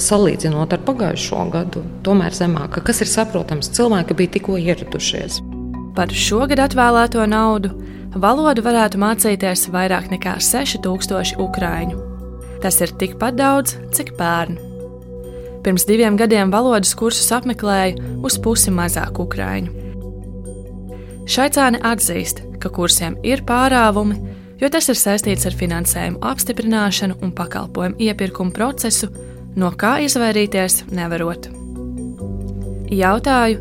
salīdzinot 0.00 0.72
ar 0.72 0.82
pagājušo 0.86 1.44
gadu, 1.52 1.82
tomēr 2.06 2.34
zemāka, 2.36 2.82
kas 2.84 3.02
ir 3.04 3.10
saprotams, 3.10 3.70
cilvēki 3.76 4.16
bija 4.16 4.34
tikko 4.38 4.56
ieradušies. 4.60 5.40
Par 5.96 6.14
šogad 6.14 6.62
atvēlēto 6.64 7.26
naudu 7.28 7.74
valodu 8.14 8.64
varētu 8.64 9.00
mācīties 9.02 9.68
vairāk 9.74 10.08
nekā 10.14 10.38
6000 10.40 11.36
ukrāņu. 11.42 12.00
Tas 12.62 12.80
ir 12.84 12.96
tikpat 13.00 13.38
daudz, 13.40 13.76
cik 13.96 14.16
pērn. 14.18 14.69
Pirms 15.64 15.84
diviem 15.84 16.16
gadiem 16.16 16.52
valodas 16.52 16.94
kursus 16.96 17.28
apmeklēja 17.36 17.98
uz 18.24 18.38
pusi 18.40 18.72
mazāk 18.72 19.20
ukrāņu. 19.20 19.74
Šaicāne 21.30 21.82
atzīst, 21.84 22.40
ka 22.62 22.70
kursiem 22.72 23.18
ir 23.26 23.44
pārāvumi, 23.46 24.16
jo 24.60 24.70
tas 24.72 24.88
ir 24.88 24.96
saistīts 24.98 25.44
ar 25.46 25.56
finansējumu 25.56 26.22
apstiprināšanu 26.30 27.20
un 27.20 27.34
pakalpojumu 27.36 28.00
iepirkumu 28.00 28.54
procesu, 28.56 29.10
no 29.56 29.70
kā 29.76 29.98
izvairīties 30.06 30.86
nevarot. 30.96 31.50
Jautāju, 32.90 33.60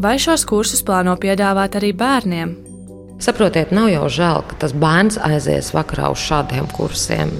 vai 0.00 0.16
šos 0.22 0.46
kursus 0.48 0.84
plāno 0.86 1.16
piedāvāt 1.20 1.76
arī 1.80 1.90
bērniem? 1.98 2.54
Saprotiet, 3.20 3.74
nav 3.76 3.90
jau 3.92 4.06
žēl, 4.08 4.44
ka 4.48 4.62
tas 4.62 4.72
bērns 4.72 5.18
aizies 5.20 5.74
vakarā 5.76 6.08
uz 6.14 6.22
šādiem 6.24 6.70
kursiem, 6.72 7.34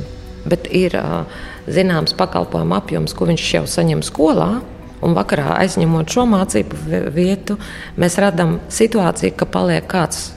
bet 0.44 0.68
ir 0.76 0.98
uh, 0.98 1.22
zināms 1.74 2.14
pakalpojumu 2.18 2.76
apjoms, 2.76 3.14
ko 3.16 3.28
viņš 3.30 3.46
jau 3.54 3.64
saņem 3.70 4.04
skolā. 4.06 4.50
Un 5.00 5.14
vakarā 5.16 5.54
aizņemot 5.62 6.12
šo 6.12 6.26
mācību 6.28 7.08
vietu, 7.14 7.56
mēs 7.96 8.18
redzam 8.20 8.58
situāciju, 8.68 9.32
ka 9.32 9.48
paliek 9.48 9.86
kāds, 9.88 10.34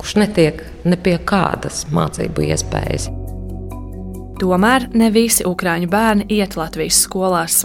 kurš 0.00 0.16
netiek 0.18 0.64
ne 0.82 0.98
pie 0.98 1.14
kādas 1.22 1.84
mācību 1.94 2.48
iespējas. 2.50 3.06
Tomēr 4.40 4.88
ne 4.96 5.12
visi 5.14 5.44
ukrāņu 5.46 5.90
bērni 5.92 6.26
iet 6.32 6.56
Latvijas 6.58 7.04
skolās. 7.04 7.62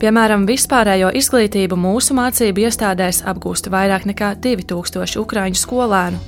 Piemēram, 0.00 0.46
vispārējo 0.46 1.08
izglītību 1.18 1.76
mūsu 1.80 2.16
mācību 2.16 2.64
iestādēs 2.66 3.22
apgūst 3.30 3.68
vairāk 3.72 4.08
nekā 4.10 4.34
2000 4.42 5.20
ukrāņu 5.22 5.58
skolēnu. 5.58 6.18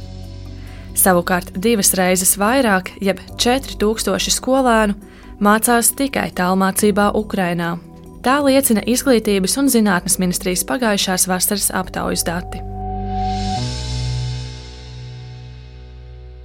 Savukārt 0.97 1.53
divas 1.61 1.93
reizes 1.99 2.37
vairāk, 2.41 2.95
jeb 3.05 3.21
4000 3.37 4.33
skolēnu, 4.33 4.97
mācās 5.43 5.93
tikai 5.97 6.31
tālmācībā 6.37 7.11
Ukrainā. 7.19 7.77
Tā 8.25 8.39
liecina 8.43 8.83
Izglītības 8.89 9.57
un 9.61 9.69
zinātnes 9.71 10.19
ministrijas 10.19 10.65
pagājušās 10.67 11.29
vasaras 11.31 11.69
aptaujas 11.71 12.25
dati. 12.27 12.63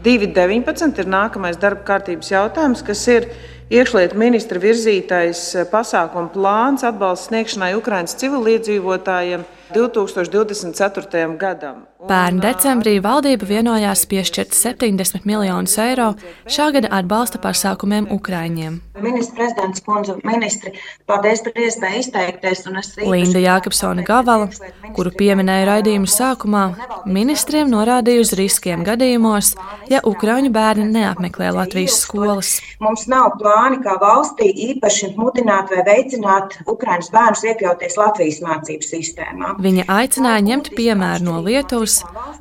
2.19 0.02 0.98
ir 1.04 1.10
nākamais 1.14 1.60
darba 1.62 1.86
kārtības 1.86 2.32
jautājums, 2.34 2.82
kas 2.86 3.04
ir 3.14 3.28
iekšlietu 3.70 4.18
ministra 4.18 4.62
virzītais 4.62 5.44
pasākumu 5.72 6.34
plāns 6.34 6.86
atbalsta 6.88 7.30
sniegšanai 7.30 7.76
Ukraiņas 7.78 8.18
civiliedzīvotājiem 8.24 9.46
2024. 9.78 11.38
gadam. 11.38 11.86
Pērn 12.02 12.40
decembrī 12.42 12.96
valdība 13.04 13.46
vienojās 13.46 14.08
piešķirt 14.10 14.56
70 14.58 15.28
miljonus 15.30 15.76
eiro 15.84 16.08
šā 16.50 16.72
gada 16.74 16.90
atbalsta 16.98 17.38
pasākumiem 17.44 18.08
Ukraiņiem. 18.16 18.80
Ministra 19.02 19.38
prezidents 19.38 19.84
kundze, 19.86 20.16
ministri, 20.26 20.74
paldies 21.10 21.44
par 21.46 21.60
iespēju 21.62 22.02
izteikties. 22.02 22.64
Linda 23.06 23.42
Jākapsona 23.42 24.06
Gavala, 24.06 24.50
kuru 24.96 25.12
pieminēja 25.18 25.68
raidījumu 25.70 26.10
sākumā, 26.10 26.64
ministriem 27.06 27.70
norādīja 27.70 28.26
uz 28.26 28.34
riskiem 28.38 28.86
gadījumos, 28.88 29.54
ja 29.90 30.02
Ukraiņu 30.06 30.52
bērni 30.54 30.88
neapmeklē 30.92 31.52
Latvijas 31.54 32.00
skolas. 32.02 32.56
Mums 32.82 33.06
nav 33.14 33.36
plāni 33.38 33.78
kā 33.86 33.96
valstī 34.02 34.50
īpaši 34.72 35.14
mudināt 35.22 35.70
vai 35.74 35.86
veicināt 35.86 36.58
Ukraiņas 36.66 37.14
bērnus 37.14 37.46
iekļauties 37.52 37.98
Latvijas 38.02 38.42
mācību 38.46 38.90
sistēmā. 38.90 39.54
Viņa 39.62 39.88
aicināja 40.02 40.46
ņemt 40.50 40.74
piemēru 40.78 41.30
no 41.30 41.40
Lietuvas, 41.46 41.91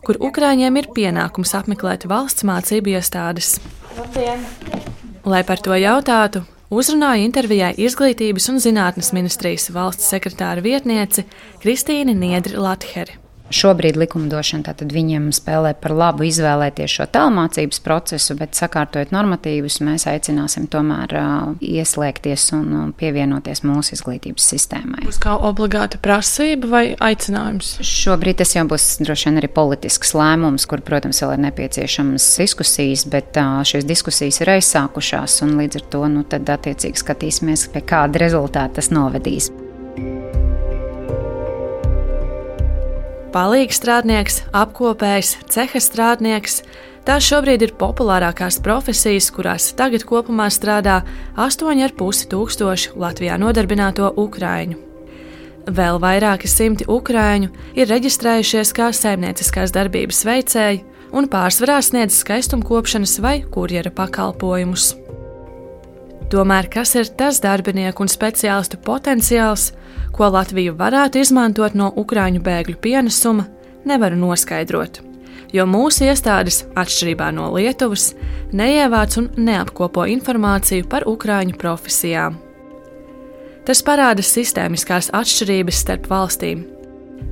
kur 0.07 0.19
Ukrāņiem 0.31 0.79
ir 0.81 0.89
pienākums 0.97 1.55
apmeklēt 1.59 2.09
valsts 2.11 2.47
mācību 2.49 2.97
iestādes. 2.97 3.59
Labdien. 3.99 4.45
Lai 5.29 5.43
par 5.45 5.61
to 5.61 5.77
jautātu, 5.77 6.45
uzrunāja 6.73 7.27
intervijā 7.27 7.73
Izglītības 7.77 8.49
un 8.53 8.63
zinātnes 8.65 9.13
ministrijas 9.17 9.69
valsts 9.75 10.09
sekretāra 10.13 10.65
vietniece 10.65 11.27
Kristīne 11.61 12.17
Niedri 12.17 12.57
Latheri. 12.57 13.20
Šobrīd 13.51 13.99
likumdošana 13.99 14.69
tātad 14.71 14.93
viņiem 14.95 15.31
spēlē 15.35 15.73
par 15.83 15.95
labu 15.97 16.27
izvēlēties 16.29 16.93
šo 17.01 17.07
tālmācības 17.11 17.81
procesu, 17.83 18.37
bet 18.39 18.55
sakārtojot 18.59 19.11
normatīvus, 19.15 19.81
mēs 19.87 20.07
aicināsim 20.11 20.69
tomēr 20.71 21.17
ieslēgties 21.59 22.47
un 22.57 22.93
pievienoties 22.99 23.65
mūsu 23.67 23.97
izglītības 23.97 24.47
sistēmai. 24.55 25.03
Būs 25.09 25.21
kā 25.23 25.35
obligāta 25.51 25.99
prasība 26.03 26.71
vai 26.71 26.85
aicinājums? 26.95 27.77
Šobrīd 27.87 28.41
tas 28.41 28.55
jau 28.55 28.67
būs 28.71 28.89
droši 29.03 29.31
vien 29.31 29.41
arī 29.43 29.51
politisks 29.53 30.15
lēmums, 30.15 30.69
kur, 30.71 30.85
protams, 30.87 31.23
vēl 31.25 31.35
ir 31.37 31.45
nepieciešamas 31.49 32.29
diskusijas, 32.43 33.07
bet 33.11 33.35
šīs 33.71 33.89
diskusijas 33.89 34.41
ir 34.45 34.55
aizsākušās 34.57 35.41
un 35.47 35.59
līdz 35.61 35.83
ar 35.83 35.89
to 35.97 36.05
nu, 36.13 36.23
tad 36.23 36.55
attiecīgi 36.55 37.03
skatīsimies, 37.03 37.67
pie 37.75 37.83
kāda 37.83 38.23
rezultāta 38.23 38.79
tas 38.81 38.93
novedīs. 38.95 39.51
Palīgs 43.31 43.79
strādnieks, 43.79 44.41
apkopējs, 44.51 45.37
ceha 45.55 45.79
strādnieks. 45.79 46.65
Tās 47.07 47.29
šobrīd 47.31 47.63
ir 47.63 47.73
populārākās 47.79 48.59
profesijas, 48.65 49.29
kurās 49.31 49.69
tagad 49.79 50.03
kopumā 50.09 50.49
strādā 50.51 51.01
8,5 51.39 52.27
tūkstoši 52.33 52.97
Latvijā 52.99 53.39
nodarbināto 53.39 54.11
ukrāņu. 54.19 54.81
Vēl 55.71 56.01
vairāki 56.03 56.51
simti 56.51 56.89
ukrāņu 56.91 57.53
ir 57.79 57.91
reģistrējušies 57.93 58.75
kā 58.75 58.91
saimnieciskās 58.97 59.71
darbības 59.77 60.25
veicēji 60.27 60.83
un 61.15 61.31
pārsvarā 61.31 61.79
sniedz 61.87 62.19
skaistumkopšanas 62.25 63.19
vai 63.23 63.37
kurjera 63.47 63.95
pakalpojumus. 63.95 64.97
Tomēr 66.31 66.67
kas 66.71 66.97
ir 66.99 67.15
tas 67.19 67.39
darbinieku 67.43 68.03
un 68.03 68.11
speciālistu 68.11 68.79
potenciāls, 68.83 69.71
ko 70.13 70.29
Latvija 70.33 70.75
varētu 70.77 71.21
izmantot 71.21 71.77
no 71.79 71.91
Ukrāņu 72.01 72.43
bēgļu 72.45 72.77
pienesuma, 72.83 73.47
nevaru 73.89 74.19
noskaidrot. 74.21 75.01
Jo 75.53 75.67
mūsu 75.67 76.07
iestādes, 76.07 76.63
atšķirībā 76.79 77.31
no 77.35 77.49
Lietuvas, 77.57 78.13
neievāc 78.55 79.17
un 79.19 79.31
neapkopo 79.37 80.07
informāciju 80.13 80.87
par 80.91 81.09
ukrāņu 81.11 81.59
profesijām. 81.59 82.39
Tas 83.67 83.83
parāda 83.87 84.23
sistēmiskās 84.25 85.11
atšķirības 85.15 85.83
starp 85.85 86.07
valstīm. 86.11 86.80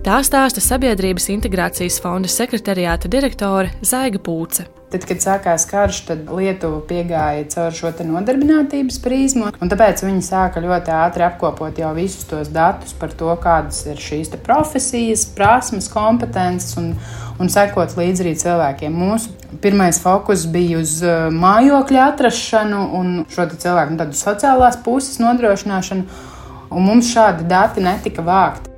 Tā 0.09 0.23
stāsta 0.25 0.63
Sabiedrības 0.65 1.27
integrācijas 1.35 1.99
fonda 2.01 2.31
sekretariāta 2.33 3.11
direktore 3.13 3.75
Zaiga 3.85 4.21
Pūce. 4.23 4.65
Tad, 4.89 5.03
kad 5.05 5.21
sākās 5.21 5.67
karš, 5.69 5.99
tad 6.09 6.31
Lietuva 6.33 6.79
piegāja 6.89 7.43
caur 7.53 7.75
šo 7.77 7.91
nodarbinātības 8.09 8.97
prizmu, 9.05 9.51
un 9.53 9.69
tāpēc 9.69 10.01
viņi 10.01 10.23
sāka 10.25 10.63
ļoti 10.65 10.95
ātri 10.97 11.27
apkopot 11.27 11.77
jau 11.77 11.91
visus 11.93 12.25
tos 12.31 12.49
datus 12.49 12.95
par 12.97 13.13
to, 13.13 13.29
kādas 13.43 13.83
ir 13.85 14.01
šīs 14.01 14.33
profesijas, 14.47 15.27
prasmes, 15.37 15.91
kompetences 15.93 16.79
un, 16.81 16.95
un 17.37 17.53
sekot 17.53 17.99
līdzi 18.01 18.25
arī 18.25 18.33
cilvēkiem. 18.41 18.97
Mūsu 18.97 19.35
pirmais 19.61 20.01
fokus 20.01 20.47
bija 20.49 20.81
uz 20.81 21.03
uh, 21.05 21.29
mājokļa 21.37 22.09
atrašanu 22.15 22.81
un 22.97 23.13
šo 23.29 23.45
cilvēku 23.59 23.99
nu, 23.99 24.09
sociālās 24.17 24.81
puses 24.89 25.21
nodrošināšanu, 25.21 26.25
un 26.73 26.89
mums 26.89 27.13
šādi 27.13 27.45
dati 27.51 27.85
netika 27.85 28.25
vākti. 28.25 28.78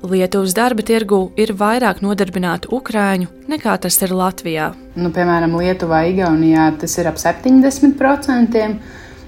Lietuvas 0.00 0.54
darba 0.56 0.80
tirgu 0.80 1.18
ir 1.36 1.50
vairāk 1.52 1.98
nodarbinātu 2.00 2.70
ukrāņu 2.72 3.28
nekā 3.52 3.74
tas 3.84 3.98
ir 4.00 4.14
Latvijā. 4.16 4.70
Nu, 4.96 5.10
piemēram, 5.12 5.52
Lietuvā, 5.60 6.06
Igaunijā 6.08 6.70
tas 6.80 6.96
ir 6.96 7.10
ap 7.10 7.20
70%, 7.20 8.62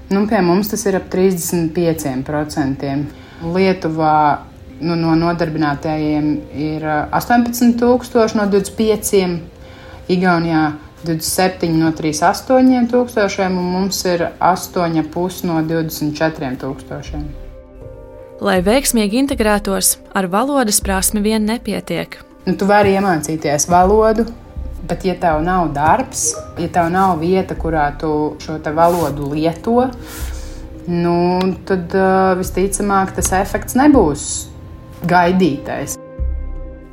nu, 0.09 0.23
pie 0.31 0.39
mums 0.41 0.71
tas 0.73 0.85
ir 0.89 0.97
ap 0.97 1.05
35%. 1.13 2.89
Lietuvā 3.53 4.17
nu, 4.81 4.97
no 4.97 5.13
nodarbinātajiem 5.19 6.33
ir 6.57 6.89
18,000 6.89 8.39
no 8.39 8.49
25, 8.49 9.37
Igaunijā 10.09 10.65
27 11.05 11.69
no 11.77 11.93
38 11.93 12.89
tūkstošiem, 12.89 13.61
un 13.61 13.71
mums 13.77 14.01
ir 14.09 14.25
8,5 14.41 15.45
no 15.51 15.61
24 15.69 16.55
tūkstošiem. 16.65 17.52
Lai 18.43 18.57
veiksmīgi 18.59 19.21
integrētos, 19.21 19.93
ar 20.11 20.25
valodas 20.27 20.81
prasmi 20.83 21.21
vien 21.23 21.45
nepietiek. 21.47 22.17
Nu, 22.43 22.57
tu 22.59 22.67
vari 22.67 22.91
iemācīties 22.91 23.69
valodu, 23.71 24.25
bet, 24.83 25.05
ja 25.07 25.15
tev 25.15 25.39
nav 25.45 25.69
darbs, 25.71 26.33
ja 26.59 26.67
tev 26.67 26.89
nav 26.91 27.21
vieta, 27.21 27.55
kurā 27.55 27.85
tu 28.01 28.33
šo 28.43 28.57
valodu 28.75 29.29
lieto, 29.31 29.85
nu, 30.91 31.15
tad 31.63 31.95
uh, 31.95 32.33
visticamāk 32.41 33.15
tas 33.15 33.31
efekts 33.39 33.79
nebūs 33.79 34.27
gaidītais. 35.07 35.95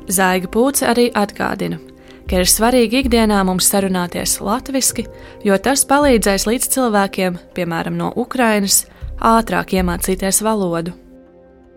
Zaiga 0.07 0.47
Pūce 0.47 0.87
arī 0.87 1.09
atgādina, 1.11 1.83
ka 2.31 2.39
ir 2.39 2.47
svarīgi 2.47 3.03
ikdienā 3.03 3.43
mums 3.43 3.67
sarunāties 3.67 4.39
latviešu, 4.39 5.03
jo 5.43 5.59
tas 5.59 5.83
palīdzēs 5.83 6.47
līdz 6.47 6.73
cilvēkiem, 6.79 7.43
piemēram, 7.59 7.99
no 7.99 8.15
Ukrainas, 8.15 8.85
ātrāk 9.19 9.75
iemācīties 9.75 10.45
valodu. 10.47 10.95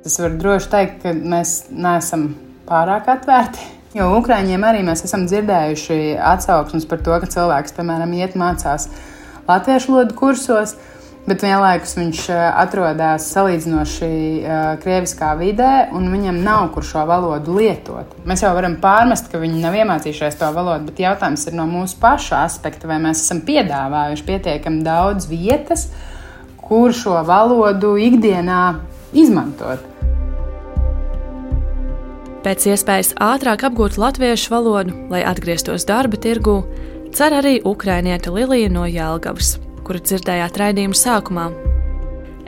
Es 0.05 0.19
varu 0.21 0.37
droši 0.37 0.69
teikt, 0.69 0.97
ka 1.01 1.15
mēs 1.17 1.51
neesam 1.73 2.35
pārāk 2.69 3.07
atvērti. 3.09 3.71
Jo 3.97 4.11
Ukrāņiem 4.19 4.65
arī 4.69 4.83
mēs 4.85 5.01
esam 5.07 5.23
dzirdējuši 5.25 6.19
atsauksmes 6.21 6.85
par 6.91 7.01
to, 7.07 7.15
ka 7.23 7.29
cilvēks, 7.33 7.73
piemēram, 7.73 8.13
iet 8.19 8.35
mācās 8.37 8.91
latviešu 9.47 9.95
valodu 9.95 10.17
kursos, 10.19 10.75
bet 11.25 11.41
vienlaikus 11.47 11.95
viņš 11.97 12.21
eh, 12.35 12.41
atrodas 12.65 13.31
salīdzinoši 13.33 14.11
uh, 14.11 14.59
krieviskā 14.83 15.31
vidē, 15.41 15.71
un 15.97 16.11
viņam 16.13 16.43
nav 16.45 16.67
kur 16.75 16.85
šo 16.85 17.07
valodu 17.09 17.57
lietot. 17.57 18.13
Mēs 18.29 18.45
jau 18.45 18.53
varam 18.59 18.77
pārmest, 18.83 19.33
ka 19.33 19.41
viņi 19.41 19.63
nav 19.65 19.79
iemācījušies 19.79 20.37
to 20.43 20.53
valodu, 20.53 20.91
bet 20.91 21.01
jautājums 21.07 21.47
ir 21.49 21.57
no 21.57 21.65
mūsu 21.71 21.97
paša 22.03 22.43
aspekta, 22.43 22.91
vai 22.93 23.01
mēs 23.07 23.25
esam 23.25 23.41
piedāvājuši 23.49 24.29
pietiekami 24.29 24.85
daudz 24.85 25.33
vietas, 25.33 25.89
kur 26.61 26.93
šo 26.93 27.25
valodu 27.25 27.97
ikdienā 28.11 28.67
izmantot 29.17 29.94
pēc 32.46 32.68
iespējas 32.74 33.16
ātrāk 33.22 33.66
apgūt 33.68 33.98
latviešu 34.00 34.54
valodu, 34.54 34.96
lai 35.12 35.24
atgrieztos 35.28 35.88
darba 35.90 36.20
tirgū, 36.22 36.60
cer 37.16 37.36
arī 37.40 37.60
ukrainiete 37.66 38.32
Lilija 38.34 38.70
no 38.74 38.86
Jālgavas, 38.90 39.58
kuru 39.88 40.04
dzirdējāt 40.04 40.62
raidījuma 40.62 40.98
sākumā. 40.98 41.50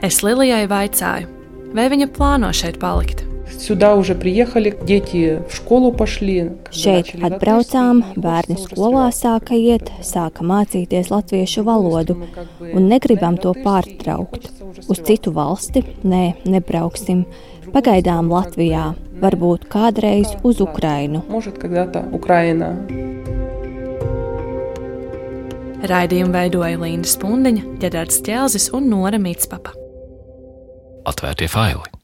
Es 0.02 0.22
Lilijai 0.26 0.64
vaicāju, 0.70 1.28
vai 1.76 1.90
viņa 1.92 2.08
plāno 2.16 2.54
šeit 2.56 2.80
palikt. 2.82 3.26
Сюда 3.58 3.94
уже 3.94 4.14
приехали, 4.14 4.76
дети 4.86 5.38
в 5.48 5.54
школу 5.54 5.92
пошли. 5.92 6.50
Šeit 6.72 7.12
atbraucām, 7.20 8.02
bērni 8.16 8.56
skolā 8.58 9.10
sāka 9.12 9.54
iet, 9.54 9.92
sāka 10.00 10.42
mācīties 10.42 11.12
latviešu 11.12 11.62
valodu, 11.66 12.16
un 12.72 12.88
negribam 12.88 13.36
to 13.36 13.52
pārtraukt. 13.52 14.48
Uz 14.88 15.02
citu 15.06 15.34
valsti 15.36 15.84
nē, 16.02 16.24
nebrauksim. 16.48 17.26
Pagaidām 17.73 18.29
Latvijā, 18.31 18.91
varbūt 19.21 19.67
kādreiz 19.71 20.31
uz 20.47 20.61
Ukrainu. 20.63 21.23
Raidījumu 25.87 26.33
veidoja 26.33 26.79
Līna 26.81 27.07
Spundiņa, 27.07 27.67
Ģedards 27.83 28.23
Čelzis 28.25 28.71
un 28.75 28.89
Nora 28.93 29.19
Mitspapa. 29.21 29.75
Atvērtie 31.07 31.51
faili! 31.51 31.96